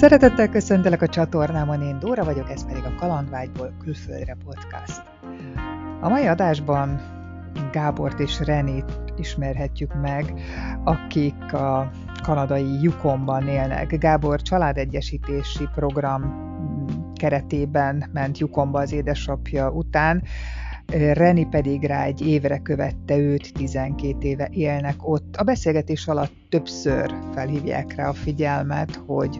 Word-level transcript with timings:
Szeretettel 0.00 0.48
köszöntelek 0.48 1.02
a 1.02 1.08
csatornámon, 1.08 1.82
én 1.82 1.98
Dóra 1.98 2.24
vagyok, 2.24 2.50
ez 2.50 2.66
pedig 2.66 2.84
a 2.84 2.94
Kalandvágyból 2.94 3.74
külföldre 3.84 4.36
podcast. 4.44 5.02
A 6.00 6.08
mai 6.08 6.26
adásban 6.26 7.00
Gábort 7.72 8.20
és 8.20 8.40
Renét 8.40 9.02
ismerhetjük 9.16 9.94
meg, 10.00 10.34
akik 10.84 11.52
a 11.52 11.90
kanadai 12.22 12.82
Yukonban 12.82 13.48
élnek. 13.48 13.98
Gábor 13.98 14.42
családegyesítési 14.42 15.68
program 15.74 16.48
keretében 17.14 18.10
ment 18.12 18.38
Yukonba 18.38 18.80
az 18.80 18.92
édesapja 18.92 19.70
után, 19.70 20.22
Reni 21.12 21.46
pedig 21.46 21.84
rá 21.84 22.04
egy 22.04 22.26
évre 22.26 22.58
követte 22.58 23.16
őt, 23.16 23.52
12 23.52 24.28
éve 24.28 24.48
élnek 24.52 25.08
ott. 25.08 25.36
A 25.36 25.42
beszélgetés 25.42 26.06
alatt 26.06 26.32
többször 26.48 27.14
felhívják 27.34 27.94
rá 27.94 28.08
a 28.08 28.12
figyelmet, 28.12 29.00
hogy 29.06 29.38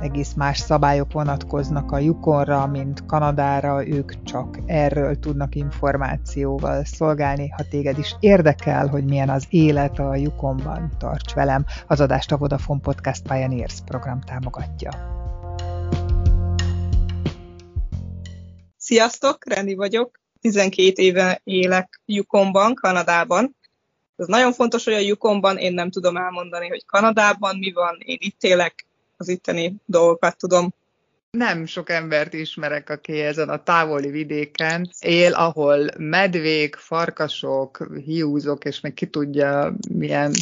egész 0.00 0.32
más 0.32 0.58
szabályok 0.58 1.12
vonatkoznak 1.12 1.92
a 1.92 1.98
Yukonra, 1.98 2.66
mint 2.66 3.06
Kanadára, 3.06 3.86
ők 3.86 4.22
csak 4.22 4.58
erről 4.66 5.18
tudnak 5.18 5.54
információval 5.54 6.84
szolgálni. 6.84 7.48
Ha 7.48 7.64
téged 7.70 7.98
is 7.98 8.16
érdekel, 8.20 8.86
hogy 8.86 9.04
milyen 9.04 9.28
az 9.28 9.46
élet 9.48 9.98
a 9.98 10.16
Yukonban, 10.16 10.90
tarts 10.98 11.34
velem. 11.34 11.64
Az 11.86 12.00
adást 12.00 12.32
a 12.32 12.36
Vodafone 12.36 12.80
Podcast 12.80 13.22
Pioneers 13.28 13.74
program 13.84 14.20
támogatja. 14.20 14.90
Sziasztok, 18.76 19.48
Rendi 19.48 19.74
vagyok. 19.74 20.20
12 20.40 21.02
éve 21.02 21.40
élek 21.44 22.00
Yukonban, 22.04 22.74
Kanadában. 22.74 23.56
Ez 24.16 24.26
nagyon 24.26 24.52
fontos, 24.52 24.84
hogy 24.84 24.92
a 24.92 24.98
Yukonban 24.98 25.56
én 25.56 25.72
nem 25.72 25.90
tudom 25.90 26.16
elmondani, 26.16 26.68
hogy 26.68 26.84
Kanadában 26.86 27.58
mi 27.58 27.72
van, 27.72 27.96
én 28.04 28.18
itt 28.20 28.42
élek, 28.42 28.88
az 29.20 29.28
itteni 29.28 29.74
dolgokat 29.84 30.36
tudom. 30.36 30.74
Nem 31.30 31.66
sok 31.66 31.90
embert 31.90 32.32
ismerek, 32.32 32.90
aki 32.90 33.20
ezen 33.20 33.48
a 33.48 33.62
távoli 33.62 34.10
vidéken 34.10 34.90
él, 35.00 35.32
ahol 35.32 35.90
medvék, 35.98 36.76
farkasok, 36.76 37.88
hiúzok, 38.04 38.64
és 38.64 38.80
meg 38.80 38.94
ki 38.94 39.06
tudja, 39.06 39.74
milyen 39.94 40.32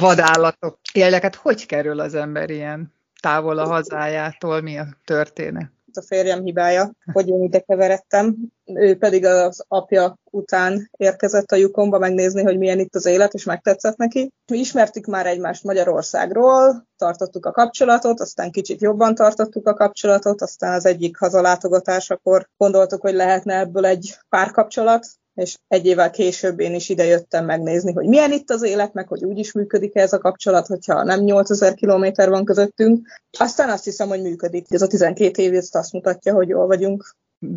vadállatok 0.00 0.78
élnek. 0.92 1.22
Hát 1.22 1.34
hogy 1.34 1.66
kerül 1.66 2.00
az 2.00 2.14
ember 2.14 2.50
ilyen 2.50 2.92
távol 3.20 3.58
a 3.58 3.66
hazájától, 3.66 4.60
mi 4.60 4.78
a 4.78 4.86
történet? 5.04 5.75
A 5.96 6.02
férjem 6.02 6.42
hibája, 6.42 6.90
hogy 7.12 7.28
én 7.28 7.42
ide 7.42 7.60
keveredtem. 7.60 8.36
Ő 8.64 8.96
pedig 8.98 9.24
az 9.24 9.64
apja 9.68 10.18
után 10.30 10.90
érkezett 10.96 11.52
a 11.52 11.56
lyukomba 11.56 11.98
megnézni, 11.98 12.42
hogy 12.42 12.58
milyen 12.58 12.78
itt 12.78 12.94
az 12.94 13.06
élet, 13.06 13.34
és 13.34 13.44
megtetszett 13.44 13.96
neki. 13.96 14.32
Mi 14.50 14.58
ismertük 14.58 15.06
már 15.06 15.26
egymást 15.26 15.64
Magyarországról, 15.64 16.86
tartottuk 16.96 17.46
a 17.46 17.50
kapcsolatot, 17.52 18.20
aztán 18.20 18.50
kicsit 18.50 18.80
jobban 18.80 19.14
tartottuk 19.14 19.68
a 19.68 19.74
kapcsolatot, 19.74 20.42
aztán 20.42 20.72
az 20.72 20.86
egyik 20.86 21.18
hazalátogatásakor 21.18 22.48
gondoltuk, 22.56 23.00
hogy 23.00 23.14
lehetne 23.14 23.58
ebből 23.58 23.86
egy 23.86 24.16
párkapcsolat, 24.28 25.06
és 25.36 25.56
egy 25.68 25.86
évvel 25.86 26.10
később 26.10 26.60
én 26.60 26.74
is 26.74 26.88
ide 26.88 27.24
megnézni, 27.30 27.92
hogy 27.92 28.06
milyen 28.06 28.32
itt 28.32 28.50
az 28.50 28.62
élet, 28.62 28.92
meg 28.92 29.08
hogy 29.08 29.24
úgy 29.24 29.38
is 29.38 29.52
működik 29.52 29.96
ez 29.96 30.12
a 30.12 30.18
kapcsolat, 30.18 30.66
hogyha 30.66 31.04
nem 31.04 31.20
8000 31.20 31.74
kilométer 31.74 32.28
van 32.28 32.44
közöttünk. 32.44 33.08
Aztán 33.38 33.68
azt 33.68 33.84
hiszem, 33.84 34.08
hogy 34.08 34.22
működik. 34.22 34.66
Ez 34.68 34.82
a 34.82 34.86
12 34.86 35.42
év 35.42 35.54
ezt 35.54 35.76
azt 35.76 35.92
mutatja, 35.92 36.34
hogy 36.34 36.48
jól 36.48 36.66
vagyunk. 36.66 37.14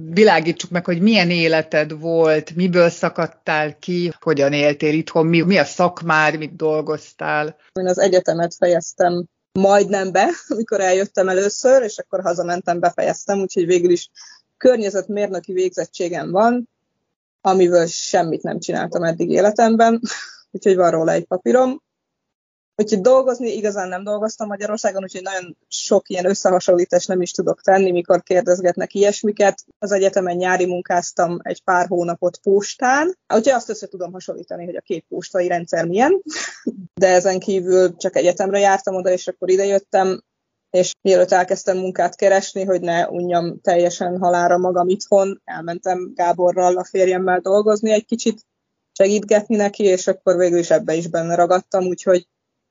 Világítsuk 0.09 0.69
meg, 0.69 0.85
hogy 0.85 1.01
milyen 1.01 1.29
életed 1.29 1.99
volt, 1.99 2.55
miből 2.55 2.89
szakadtál 2.89 3.77
ki, 3.77 4.11
hogyan 4.19 4.53
éltél 4.53 4.93
itthon, 4.93 5.25
mi, 5.25 5.41
mi 5.41 5.57
a 5.57 5.63
szakmád, 5.63 6.37
mit 6.37 6.55
dolgoztál. 6.55 7.55
Én 7.79 7.87
az 7.87 7.99
egyetemet 7.99 8.55
fejeztem 8.55 9.25
majdnem 9.51 10.11
be, 10.11 10.29
amikor 10.47 10.79
eljöttem 10.79 11.29
először, 11.29 11.83
és 11.83 11.97
akkor 11.97 12.21
hazamentem, 12.21 12.79
befejeztem, 12.79 13.39
úgyhogy 13.39 13.65
végül 13.65 13.91
is 13.91 14.09
környezetmérnöki 14.57 15.53
végzettségem 15.53 16.31
van, 16.31 16.69
amiből 17.41 17.85
semmit 17.87 18.43
nem 18.43 18.59
csináltam 18.59 19.03
eddig 19.03 19.29
életemben, 19.29 20.01
úgyhogy 20.51 20.75
van 20.75 20.91
róla 20.91 21.11
egy 21.11 21.25
papírom. 21.25 21.81
Úgyhogy 22.75 23.01
dolgozni 23.01 23.55
igazán 23.55 23.87
nem 23.87 24.03
dolgoztam 24.03 24.47
Magyarországon, 24.47 25.03
úgyhogy 25.03 25.21
nagyon 25.21 25.57
sok 25.67 26.09
ilyen 26.09 26.25
összehasonlítást 26.25 27.07
nem 27.07 27.21
is 27.21 27.31
tudok 27.31 27.61
tenni, 27.61 27.91
mikor 27.91 28.23
kérdezgetnek 28.23 28.93
ilyesmiket. 28.93 29.65
Az 29.79 29.91
egyetemen 29.91 30.35
nyári 30.35 30.65
munkáztam 30.65 31.39
egy 31.41 31.63
pár 31.63 31.87
hónapot 31.87 32.37
postán, 32.37 33.17
úgyhogy 33.33 33.53
azt 33.53 33.69
össze 33.69 33.87
tudom 33.87 34.11
hasonlítani, 34.11 34.65
hogy 34.65 34.75
a 34.75 34.81
két 34.81 35.05
postai 35.09 35.47
rendszer 35.47 35.85
milyen, 35.85 36.21
de 36.93 37.07
ezen 37.07 37.39
kívül 37.39 37.95
csak 37.95 38.15
egyetemre 38.15 38.59
jártam 38.59 38.95
oda, 38.95 39.11
és 39.11 39.27
akkor 39.27 39.49
idejöttem, 39.49 40.23
és 40.69 40.93
mielőtt 41.01 41.31
elkezdtem 41.31 41.77
munkát 41.77 42.15
keresni, 42.15 42.63
hogy 42.63 42.81
ne 42.81 43.07
unjam 43.07 43.61
teljesen 43.61 44.19
halára 44.19 44.57
magam 44.57 44.87
itthon, 44.87 45.41
elmentem 45.45 46.11
Gáborral, 46.15 46.77
a 46.77 46.83
férjemmel 46.83 47.39
dolgozni 47.39 47.91
egy 47.91 48.05
kicsit, 48.05 48.41
segítgetni 48.91 49.55
neki, 49.55 49.83
és 49.83 50.07
akkor 50.07 50.35
végül 50.35 50.59
is 50.59 50.69
ebbe 50.69 50.93
is 50.93 51.07
benne 51.07 51.35
ragadtam, 51.35 51.85
úgyhogy 51.85 52.27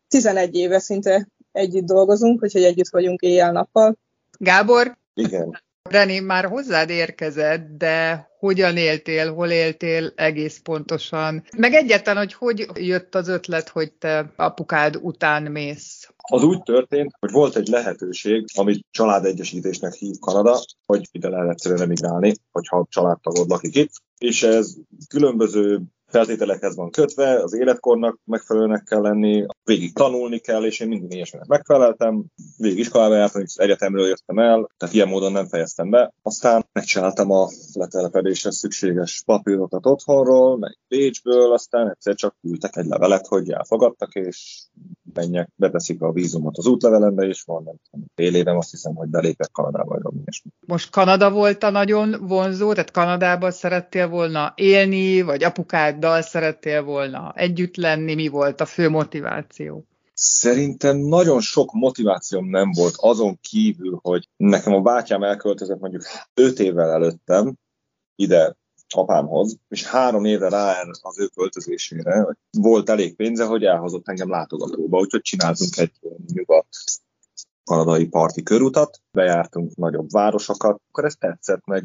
11 0.08 0.54
éve 0.54 0.78
szinte 0.78 1.28
együtt 1.52 1.84
dolgozunk, 1.84 2.42
úgyhogy 2.42 2.64
együtt 2.64 2.88
vagyunk 2.90 3.20
éjjel-nappal. 3.20 3.96
Gábor? 4.38 4.96
Igen. 5.14 5.62
Reni, 5.82 6.18
már 6.18 6.44
hozzád 6.44 6.90
érkezett, 6.90 7.76
de 7.78 8.28
hogyan 8.38 8.76
éltél, 8.76 9.34
hol 9.34 9.50
éltél 9.50 10.12
egész 10.16 10.58
pontosan? 10.58 11.44
Meg 11.56 11.72
egyáltalán, 11.72 12.18
hogy 12.18 12.32
hogy 12.32 12.66
jött 12.74 13.14
az 13.14 13.28
ötlet, 13.28 13.68
hogy 13.68 13.92
te 13.92 14.32
apukád 14.36 14.96
után 14.96 15.42
mész? 15.42 15.97
Az 16.22 16.42
úgy 16.42 16.62
történt, 16.62 17.12
hogy 17.18 17.30
volt 17.30 17.56
egy 17.56 17.68
lehetőség, 17.68 18.44
amit 18.54 18.86
családegyesítésnek 18.90 19.92
hív 19.92 20.14
Kanada, 20.20 20.60
hogy 20.86 21.08
ide 21.12 21.28
lehet 21.28 21.50
egyszerűen 21.50 21.80
emigrálni, 21.82 22.34
hogyha 22.50 22.86
családtagod 22.88 23.48
lakik 23.48 23.76
itt, 23.76 23.92
és 24.18 24.42
ez 24.42 24.74
különböző 25.08 25.82
feltételekhez 26.08 26.76
van 26.76 26.90
kötve, 26.90 27.42
az 27.42 27.54
életkornak 27.54 28.18
megfelelőnek 28.24 28.84
kell 28.84 29.00
lenni, 29.00 29.46
végig 29.64 29.94
tanulni 29.94 30.38
kell, 30.38 30.64
és 30.64 30.80
én 30.80 30.88
mindig 30.88 31.12
ilyesminek 31.12 31.46
megfeleltem, 31.46 32.24
végig 32.56 32.78
iskolába 32.78 33.14
jártam, 33.14 33.42
és 33.42 33.54
egyetemről 33.56 34.06
jöttem 34.06 34.38
el, 34.38 34.68
tehát 34.76 34.94
ilyen 34.94 35.08
módon 35.08 35.32
nem 35.32 35.46
fejeztem 35.46 35.90
be. 35.90 36.12
Aztán 36.22 36.68
megcsináltam 36.72 37.30
a 37.30 37.48
letelepedéshez 37.72 38.56
szükséges 38.56 39.22
papírokat 39.26 39.86
otthonról, 39.86 40.58
meg 40.58 40.78
Bécsből, 40.88 41.52
aztán 41.52 41.90
egyszer 41.90 42.14
csak 42.14 42.36
küldtek 42.40 42.76
egy 42.76 42.86
levelet, 42.86 43.26
hogy 43.26 43.50
elfogadtak, 43.50 44.14
és 44.14 44.62
menjek, 45.18 45.48
beteszik 45.56 46.02
a 46.02 46.12
vízumot 46.12 46.56
az 46.56 46.66
útlevelembe, 46.66 47.26
és 47.26 47.42
van 47.42 47.62
nem 47.62 47.74
tudom, 47.90 48.06
fél 48.14 48.34
évem 48.34 48.56
azt 48.56 48.70
hiszem, 48.70 48.94
hogy 48.94 49.08
belépek 49.08 49.50
Kanadába, 49.52 49.88
vagy 49.88 50.02
valami 50.02 50.22
Most 50.66 50.90
Kanada 50.90 51.30
volt 51.30 51.62
a 51.62 51.70
nagyon 51.70 52.16
vonzó, 52.20 52.72
tehát 52.72 52.90
Kanadában 52.90 53.50
szerettél 53.50 54.08
volna 54.08 54.52
élni, 54.56 55.22
vagy 55.22 55.44
apukáddal 55.44 56.22
szerettél 56.22 56.82
volna 56.82 57.32
együtt 57.36 57.76
lenni, 57.76 58.14
mi 58.14 58.28
volt 58.28 58.60
a 58.60 58.66
fő 58.66 58.88
motiváció? 58.88 59.84
Szerintem 60.14 60.96
nagyon 60.96 61.40
sok 61.40 61.72
motivációm 61.72 62.48
nem 62.48 62.70
volt 62.72 62.94
azon 62.96 63.38
kívül, 63.40 63.98
hogy 64.02 64.28
nekem 64.36 64.74
a 64.74 64.80
bátyám 64.80 65.22
elköltözött 65.22 65.80
mondjuk 65.80 66.02
5 66.34 66.58
évvel 66.58 66.90
előttem 66.90 67.54
ide 68.14 68.56
apámhoz, 68.94 69.56
és 69.68 69.86
három 69.86 70.24
éve 70.24 70.48
rá 70.48 70.82
az 71.02 71.18
ő 71.18 71.26
költözésére 71.26 72.36
volt 72.58 72.88
elég 72.90 73.16
pénze, 73.16 73.44
hogy 73.44 73.64
elhozott 73.64 74.08
engem 74.08 74.30
látogatóba, 74.30 74.98
úgyhogy 74.98 75.20
csináltunk 75.20 75.76
egy 75.76 75.92
nyugat 76.32 76.66
kanadai 77.64 78.06
parti 78.06 78.42
körutat, 78.42 79.00
bejártunk 79.10 79.76
nagyobb 79.76 80.10
városokat, 80.10 80.80
akkor 80.88 81.04
ez 81.04 81.14
tetszett, 81.14 81.66
meg 81.66 81.84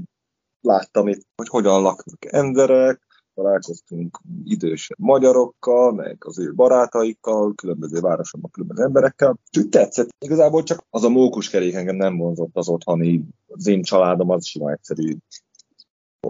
láttam 0.61 1.07
itt, 1.07 1.25
hogy 1.35 1.47
hogyan 1.47 1.81
laknak 1.81 2.33
emberek, 2.33 3.01
találkoztunk 3.33 4.19
idős 4.43 4.89
magyarokkal, 4.97 5.93
meg 5.93 6.17
az 6.19 6.39
ő 6.39 6.53
barátaikkal, 6.53 7.53
különböző 7.55 7.99
városokban, 7.99 8.51
különböző 8.51 8.83
emberekkel. 8.83 9.39
Úgy 9.57 9.69
tetszett. 9.69 10.09
Igazából 10.25 10.63
csak 10.63 10.83
az 10.89 11.03
a 11.03 11.09
mókuskerék 11.09 11.73
engem 11.73 11.95
nem 11.95 12.17
vonzott 12.17 12.55
az 12.55 12.69
otthoni, 12.69 13.23
az 13.47 13.67
én 13.67 13.81
családom 13.81 14.29
az 14.29 14.45
sima 14.45 14.71
egyszerű 14.71 15.15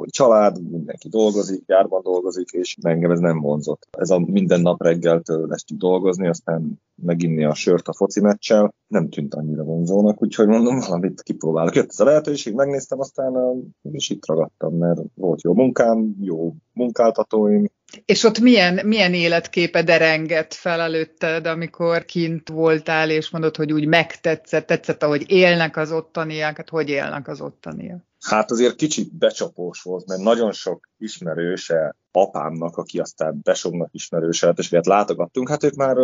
család, 0.01 0.69
mindenki 0.71 1.09
dolgozik, 1.09 1.63
járban 1.65 2.01
dolgozik, 2.03 2.49
és 2.51 2.77
engem 2.81 3.11
ez 3.11 3.19
nem 3.19 3.39
vonzott. 3.39 3.87
Ez 3.91 4.09
a 4.09 4.19
minden 4.19 4.61
nap 4.61 4.83
reggeltől 4.83 5.53
estig 5.53 5.77
dolgozni, 5.77 6.27
aztán 6.27 6.81
meginni 6.95 7.43
a 7.43 7.53
sört 7.53 7.87
a 7.87 7.93
foci 7.93 8.21
meccsel, 8.21 8.73
nem 8.87 9.09
tűnt 9.09 9.35
annyira 9.35 9.63
vonzónak, 9.63 10.21
úgyhogy 10.21 10.47
mondom, 10.47 10.79
valamit 10.79 11.21
kipróbálok. 11.21 11.75
Jött 11.75 11.89
ez 11.89 11.99
a 11.99 12.03
lehetőség, 12.03 12.53
megnéztem, 12.53 12.99
aztán 12.99 13.33
és 13.91 14.09
itt 14.09 14.25
ragadtam, 14.25 14.77
mert 14.77 14.99
volt 15.15 15.41
jó 15.41 15.53
munkám, 15.53 16.15
jó 16.21 16.53
munkáltatóim. 16.73 17.69
És 18.05 18.23
ott 18.23 18.39
milyen, 18.39 18.85
milyen 18.85 19.13
életképe 19.13 19.83
derengett 19.83 20.53
fel 20.53 20.79
előtted, 20.79 21.47
amikor 21.47 22.05
kint 22.05 22.49
voltál, 22.49 23.09
és 23.09 23.29
mondod, 23.29 23.55
hogy 23.55 23.73
úgy 23.73 23.85
megtetszett, 23.85 24.65
tetszett, 24.65 25.03
ahogy 25.03 25.23
élnek 25.27 25.77
az 25.77 25.91
ottaniak, 25.91 26.57
hát 26.57 26.69
hogy 26.69 26.89
élnek 26.89 27.27
az 27.27 27.41
ottaniak? 27.41 28.11
Hát 28.23 28.51
azért 28.51 28.75
kicsit 28.75 29.17
becsapós 29.17 29.81
volt, 29.81 30.07
mert 30.07 30.21
nagyon 30.21 30.51
sok 30.51 30.89
ismerőse 30.97 31.95
apámnak, 32.11 32.77
aki 32.77 32.99
aztán 32.99 33.39
besognak 33.43 33.93
ismerőse 33.93 34.45
lett, 34.45 34.57
és 34.57 34.69
hát 34.69 34.85
látogattunk, 34.85 35.49
hát 35.49 35.63
ők 35.63 35.73
már 35.73 35.97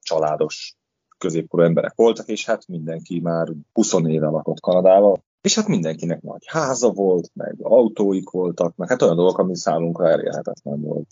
családos 0.00 0.76
középkorú 1.18 1.62
emberek 1.62 1.92
voltak, 1.94 2.28
és 2.28 2.44
hát 2.44 2.66
mindenki 2.68 3.20
már 3.20 3.48
20 3.72 3.92
éve 3.92 4.26
lakott 4.26 4.60
Kanadával, 4.60 5.24
és 5.40 5.54
hát 5.54 5.68
mindenkinek 5.68 6.22
nagy 6.22 6.42
háza 6.46 6.90
volt, 6.90 7.30
meg 7.34 7.56
autóik 7.62 8.30
voltak, 8.30 8.76
meg 8.76 8.88
hát 8.88 9.02
olyan 9.02 9.16
dolgok, 9.16 9.38
ami 9.38 9.56
számunkra 9.56 10.08
elérhetetlen 10.08 10.80
volt. 10.80 11.10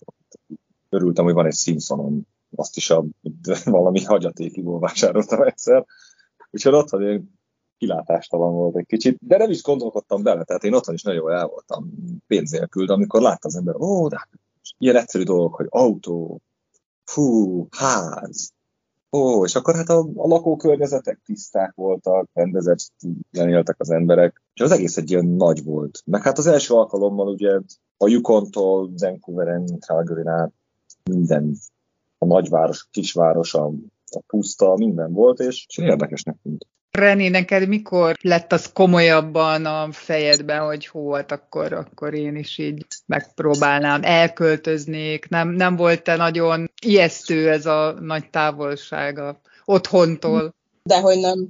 Örültem, 0.88 1.25
hogy 1.25 1.35
van 1.35 1.46
egy 1.46 1.55
Simpsonom, 1.55 2.26
azt 2.56 2.76
is 2.76 2.91
a, 2.91 3.05
valami 3.64 4.02
hagyatékiból 4.02 4.79
vásároltam 4.79 5.43
egyszer. 5.43 5.85
Úgyhogy 6.50 6.75
otthon 6.75 7.02
én 7.02 7.32
kilátástalan 7.85 8.53
volt 8.53 8.77
egy 8.77 8.87
kicsit, 8.87 9.19
de 9.21 9.37
nem 9.37 9.51
is 9.51 9.63
gondolkodtam 9.63 10.23
bele, 10.23 10.45
tehát 10.45 10.65
én 10.65 10.75
otthon 10.75 10.95
is 10.95 11.03
nagyon 11.03 11.33
el 11.33 11.47
voltam 11.47 11.91
pénz 12.27 12.51
nélkül, 12.51 12.87
de 12.87 12.93
amikor 12.93 13.21
látta 13.21 13.47
az 13.49 13.57
ember, 13.57 13.75
ó, 13.75 14.09
de 14.09 14.17
hát 14.19 14.29
ilyen 14.79 14.97
egyszerű 14.97 15.25
dolgok, 15.25 15.55
hogy 15.55 15.67
autó, 15.69 16.41
fú, 17.05 17.67
ház, 17.71 18.53
Ó, 19.17 19.45
és 19.45 19.55
akkor 19.55 19.75
hát 19.75 19.89
a, 19.89 19.99
a 19.99 20.27
lakókörnyezetek 20.27 21.21
tiszták 21.25 21.73
voltak, 21.75 22.29
rendezett 22.33 22.79
éltek 23.33 23.77
az 23.79 23.91
emberek, 23.91 24.43
és 24.55 24.61
az 24.61 24.71
egész 24.71 24.97
egy 24.97 25.11
ilyen 25.11 25.27
nagy 25.27 25.65
volt. 25.65 26.03
Meg 26.05 26.23
hát 26.23 26.39
az 26.39 26.47
első 26.47 26.75
alkalommal 26.75 27.29
ugye 27.29 27.61
a 27.97 28.09
Yukontól, 28.09 28.91
Vancouveren, 28.97 29.67
calgary 29.79 30.27
át 30.27 30.53
minden, 31.11 31.57
a 32.19 32.27
nagyváros, 32.27 32.83
a 32.83 32.89
kisváros, 32.91 33.55
a, 33.55 33.67
a 34.11 34.21
puszta, 34.27 34.75
minden 34.77 35.13
volt, 35.13 35.39
és, 35.39 35.67
és 35.69 35.79
érdekesnek 35.79 36.37
tűnt. 36.43 36.67
René, 36.99 37.29
neked 37.29 37.69
mikor 37.69 38.17
lett 38.20 38.52
az 38.52 38.73
komolyabban 38.73 39.67
a 39.67 39.88
fejedben, 39.93 40.61
hogy 40.61 40.87
hú, 40.87 41.11
hát 41.11 41.32
akkor, 41.32 41.73
akkor 41.73 42.14
én 42.14 42.37
is 42.37 42.58
így 42.58 42.87
megpróbálnám, 43.06 44.00
elköltöznék, 44.02 45.29
nem, 45.29 45.49
nem 45.49 45.76
volt-e 45.76 46.17
nagyon 46.17 46.70
ijesztő 46.87 47.50
ez 47.50 47.67
a 47.67 47.93
nagy 48.00 48.31
távolság 48.31 49.19
a 49.19 49.41
otthontól? 49.64 50.55
Dehogy 50.82 51.19
nem. 51.19 51.49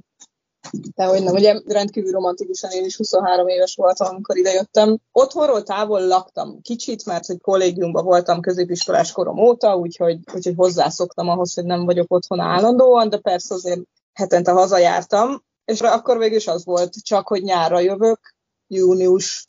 Dehogy 0.95 1.23
nem. 1.23 1.33
Ugye 1.33 1.61
rendkívül 1.65 2.11
romantikusan 2.11 2.71
én 2.71 2.85
is 2.85 2.95
23 2.95 3.47
éves 3.47 3.75
voltam, 3.75 4.07
amikor 4.07 4.37
idejöttem. 4.37 4.97
Otthonról 5.11 5.63
távol 5.63 6.07
laktam 6.07 6.61
kicsit, 6.61 7.05
mert 7.05 7.25
hogy 7.25 7.37
kollégiumban 7.41 8.03
voltam 8.03 8.41
középiskolás 8.41 9.11
korom 9.11 9.37
óta, 9.37 9.77
úgyhogy, 9.77 10.19
úgyhogy 10.33 10.53
hozzászoktam 10.57 11.29
ahhoz, 11.29 11.53
hogy 11.53 11.65
nem 11.65 11.85
vagyok 11.85 12.13
otthon 12.13 12.39
állandóan, 12.39 13.09
de 13.09 13.17
persze 13.17 13.53
azért 13.53 13.81
hetente 14.15 14.51
hazajártam, 14.51 15.43
és 15.65 15.81
akkor 15.81 16.17
végül 16.17 16.37
is 16.37 16.47
az 16.47 16.65
volt, 16.65 16.93
csak 17.03 17.27
hogy 17.27 17.43
nyárra 17.43 17.79
jövök, 17.79 18.35
június 18.67 19.45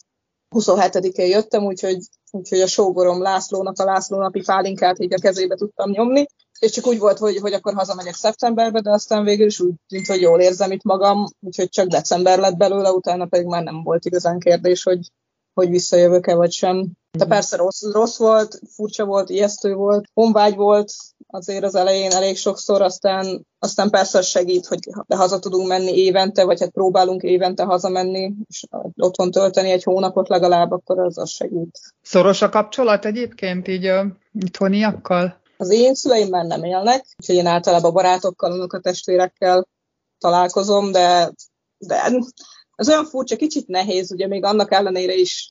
27-én 0.57 1.27
jöttem, 1.27 1.65
úgyhogy, 1.65 1.99
úgyhogy 2.31 2.61
a 2.61 2.67
sógorom 2.67 3.23
Lászlónak 3.23 3.79
a 3.79 3.85
László 3.85 4.19
napi 4.19 4.43
fálinkát 4.43 4.99
így 4.99 5.13
a 5.13 5.19
kezébe 5.19 5.55
tudtam 5.55 5.91
nyomni, 5.91 6.27
és 6.59 6.71
csak 6.71 6.87
úgy 6.87 6.99
volt, 6.99 7.19
hogy, 7.19 7.37
hogy 7.37 7.53
akkor 7.53 7.75
hazamegyek 7.75 8.15
szeptemberbe, 8.15 8.81
de 8.81 8.91
aztán 8.91 9.25
végül 9.25 9.47
is 9.47 9.61
úgy 9.61 9.75
tűnt, 9.89 10.07
hogy 10.07 10.21
jól 10.21 10.41
érzem 10.41 10.71
itt 10.71 10.83
magam, 10.83 11.27
úgyhogy 11.41 11.69
csak 11.69 11.87
december 11.87 12.39
lett 12.39 12.57
belőle, 12.57 12.91
utána 12.91 13.27
pedig 13.27 13.47
már 13.47 13.63
nem 13.63 13.83
volt 13.83 14.05
igazán 14.05 14.39
kérdés, 14.39 14.83
hogy, 14.83 15.11
hogy 15.55 15.69
visszajövök-e 15.69 16.35
vagy 16.35 16.53
sem. 16.53 16.93
De 17.19 17.27
persze 17.27 17.57
rossz, 17.57 17.83
rossz 17.93 18.19
volt, 18.19 18.61
furcsa 18.75 19.05
volt, 19.05 19.31
ijesztő 19.31 19.75
volt, 19.75 20.05
honvágy 20.15 20.55
volt, 20.55 20.93
azért 21.27 21.65
az 21.65 21.75
elején 21.75 22.11
elég 22.11 22.37
sokszor, 22.37 22.83
aztán, 22.83 23.47
aztán 23.59 23.91
persze 23.91 24.23
segít, 24.23 24.67
hogy 24.67 24.79
de 25.07 25.17
haza 25.17 25.39
tudunk 25.39 25.69
menni 25.69 25.97
évente, 25.97 26.45
vagy 26.45 26.61
hát 26.61 26.71
próbálunk 26.71 27.23
évente 27.23 27.65
hazamenni, 27.65 28.33
és 28.49 28.65
otthon 28.97 29.31
tölteni 29.31 29.71
egy 29.71 29.83
hónapot 29.83 30.29
legalább, 30.29 30.71
akkor 30.71 30.99
az 30.99 31.19
az 31.19 31.31
segít. 31.31 31.79
Szoros 32.03 32.43
a 32.43 32.49
kapcsolat 32.49 33.05
egyébként 33.05 33.69
így 33.69 33.87
a 33.87 34.07
itthoniakkal? 34.33 35.41
Az 35.57 35.71
én 35.71 35.95
szüleim 35.95 36.29
már 36.29 36.45
nem 36.45 36.65
élnek, 36.65 37.07
úgyhogy 37.19 37.37
én 37.37 37.47
általában 37.47 37.93
barátokkal, 37.93 38.53
unokatestvérekkel 38.53 39.69
találkozom, 40.19 40.93
de, 40.93 41.33
de 41.79 42.13
ez 42.75 42.89
olyan 42.89 43.05
furcsa, 43.05 43.37
kicsit 43.37 43.67
nehéz, 43.67 44.13
ugye 44.13 44.27
még 44.27 44.45
annak 44.45 44.73
ellenére 44.73 45.15
is 45.15 45.51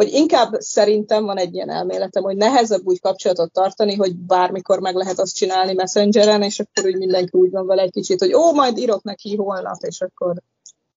vagy 0.00 0.12
inkább 0.12 0.52
szerintem 0.58 1.24
van 1.24 1.38
egy 1.38 1.54
ilyen 1.54 1.70
elméletem, 1.70 2.22
hogy 2.22 2.36
nehezebb 2.36 2.86
úgy 2.86 3.00
kapcsolatot 3.00 3.52
tartani, 3.52 3.94
hogy 3.94 4.16
bármikor 4.16 4.80
meg 4.80 4.94
lehet 4.94 5.18
azt 5.18 5.34
csinálni 5.34 5.72
messengeren, 5.72 6.42
és 6.42 6.60
akkor 6.60 6.90
úgy 6.90 6.96
mindenki 6.96 7.38
úgy 7.38 7.50
van 7.50 7.66
vele 7.66 7.82
egy 7.82 7.90
kicsit, 7.90 8.20
hogy 8.20 8.34
ó, 8.34 8.52
majd 8.52 8.78
írok 8.78 9.02
neki 9.02 9.36
holnap, 9.36 9.76
és 9.80 10.00
akkor 10.00 10.34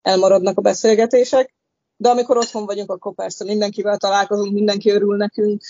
elmaradnak 0.02 0.58
a 0.58 0.62
beszélgetések. 0.62 1.56
De 1.98 2.10
amikor 2.10 2.38
otthon 2.38 2.66
vagyunk, 2.66 2.92
akkor 2.92 3.14
persze 3.14 3.44
mindenkivel 3.44 3.98
találkozunk, 3.98 4.54
mindenki 4.54 4.92
örül 4.92 5.16
nekünk, 5.16 5.62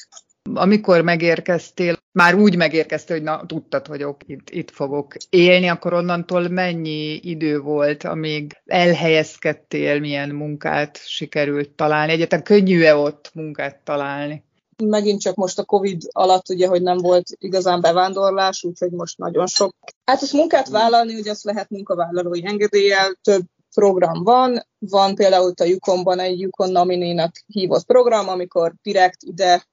amikor 0.53 1.01
megérkeztél, 1.01 1.97
már 2.13 2.35
úgy 2.35 2.55
megérkeztél, 2.55 3.15
hogy 3.15 3.25
na, 3.25 3.45
tudtad, 3.45 3.87
hogy 3.87 4.03
ok, 4.03 4.17
itt, 4.25 4.49
itt 4.49 4.71
fogok 4.71 5.13
élni, 5.29 5.67
akkor 5.67 5.93
onnantól 5.93 6.47
mennyi 6.47 7.19
idő 7.21 7.59
volt, 7.59 8.03
amíg 8.03 8.61
elhelyezkedtél, 8.65 9.99
milyen 9.99 10.29
munkát 10.29 10.99
sikerült 11.05 11.69
találni? 11.69 12.11
Egyetem 12.11 12.43
könnyű-e 12.43 12.95
ott 12.95 13.31
munkát 13.33 13.79
találni? 13.83 14.43
Megint 14.83 15.21
csak 15.21 15.35
most 15.35 15.59
a 15.59 15.63
Covid 15.63 16.01
alatt, 16.11 16.49
ugye, 16.49 16.67
hogy 16.67 16.81
nem 16.81 16.97
volt 16.97 17.29
igazán 17.37 17.81
bevándorlás, 17.81 18.63
úgyhogy 18.63 18.91
most 18.91 19.17
nagyon 19.17 19.47
sok. 19.47 19.75
Hát 20.05 20.21
ezt 20.21 20.33
munkát 20.33 20.69
vállalni, 20.69 21.15
ugye 21.15 21.31
azt 21.31 21.43
lehet 21.43 21.69
munkavállalói 21.69 22.45
engedéllyel, 22.45 23.17
több 23.21 23.43
program 23.73 24.23
van. 24.23 24.65
Van 24.79 25.15
például 25.15 25.53
a 25.55 25.63
Yukonban 25.63 26.19
egy 26.19 26.39
Yukon 26.39 26.71
Nomininak 26.71 27.31
hívott 27.45 27.85
program, 27.85 28.27
amikor 28.27 28.73
direkt 28.81 29.23
ide 29.23 29.63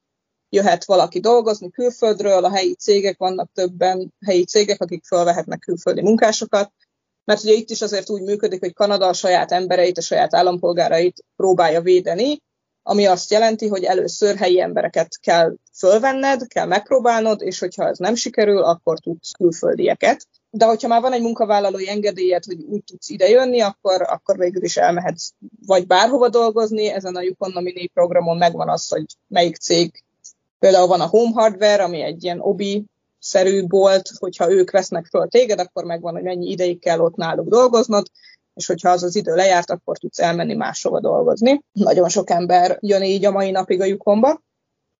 jöhet 0.50 0.84
valaki 0.84 1.20
dolgozni 1.20 1.70
külföldről, 1.70 2.44
a 2.44 2.50
helyi 2.50 2.74
cégek, 2.74 3.18
vannak 3.18 3.50
többen 3.54 4.14
helyi 4.26 4.44
cégek, 4.44 4.80
akik 4.80 5.04
felvehetnek 5.04 5.58
külföldi 5.58 6.02
munkásokat, 6.02 6.72
mert 7.24 7.42
ugye 7.42 7.52
itt 7.52 7.70
is 7.70 7.82
azért 7.82 8.10
úgy 8.10 8.22
működik, 8.22 8.60
hogy 8.60 8.72
Kanada 8.72 9.06
a 9.06 9.12
saját 9.12 9.52
embereit, 9.52 9.98
a 9.98 10.00
saját 10.00 10.34
állampolgárait 10.34 11.24
próbálja 11.36 11.80
védeni, 11.80 12.42
ami 12.82 13.06
azt 13.06 13.30
jelenti, 13.30 13.68
hogy 13.68 13.84
először 13.84 14.36
helyi 14.36 14.60
embereket 14.60 15.18
kell 15.20 15.54
fölvenned, 15.78 16.46
kell 16.46 16.66
megpróbálnod, 16.66 17.42
és 17.42 17.58
hogyha 17.58 17.88
ez 17.88 17.98
nem 17.98 18.14
sikerül, 18.14 18.62
akkor 18.62 18.98
tudsz 18.98 19.30
külföldieket. 19.30 20.26
De 20.50 20.64
hogyha 20.64 20.88
már 20.88 21.00
van 21.00 21.12
egy 21.12 21.22
munkavállalói 21.22 21.88
engedélyed, 21.88 22.44
hogy 22.44 22.60
úgy 22.68 22.84
tudsz 22.84 23.08
idejönni, 23.08 23.60
akkor, 23.60 24.02
akkor 24.02 24.38
végül 24.38 24.62
is 24.62 24.76
elmehetsz 24.76 25.30
vagy 25.66 25.86
bárhova 25.86 26.28
dolgozni. 26.28 26.86
Ezen 26.86 27.16
a 27.16 27.22
Yukon 27.22 27.50
Nomini 27.52 27.86
programon 27.86 28.36
megvan 28.36 28.68
az, 28.68 28.88
hogy 28.88 29.04
melyik 29.28 29.56
cég 29.56 30.04
Például 30.60 30.86
van 30.86 31.00
a 31.00 31.06
Home 31.06 31.32
Hardware, 31.34 31.82
ami 31.82 32.00
egy 32.00 32.24
ilyen 32.24 32.40
obi 32.40 32.84
szerű 33.18 33.66
bolt, 33.66 34.10
hogyha 34.18 34.50
ők 34.50 34.70
vesznek 34.70 35.06
föl 35.06 35.28
téged, 35.28 35.60
akkor 35.60 35.84
megvan, 35.84 36.12
hogy 36.12 36.22
mennyi 36.22 36.50
ideig 36.50 36.78
kell 36.78 37.00
ott 37.00 37.16
náluk 37.16 37.48
dolgoznod, 37.48 38.06
és 38.54 38.66
hogyha 38.66 38.90
az 38.90 39.02
az 39.02 39.16
idő 39.16 39.34
lejárt, 39.34 39.70
akkor 39.70 39.98
tudsz 39.98 40.18
elmenni 40.18 40.54
máshova 40.54 41.00
dolgozni. 41.00 41.62
Nagyon 41.72 42.08
sok 42.08 42.30
ember 42.30 42.78
jön 42.80 43.02
így 43.02 43.24
a 43.24 43.30
mai 43.30 43.50
napig 43.50 43.80
a 43.80 43.84
lyukomba. 43.84 44.42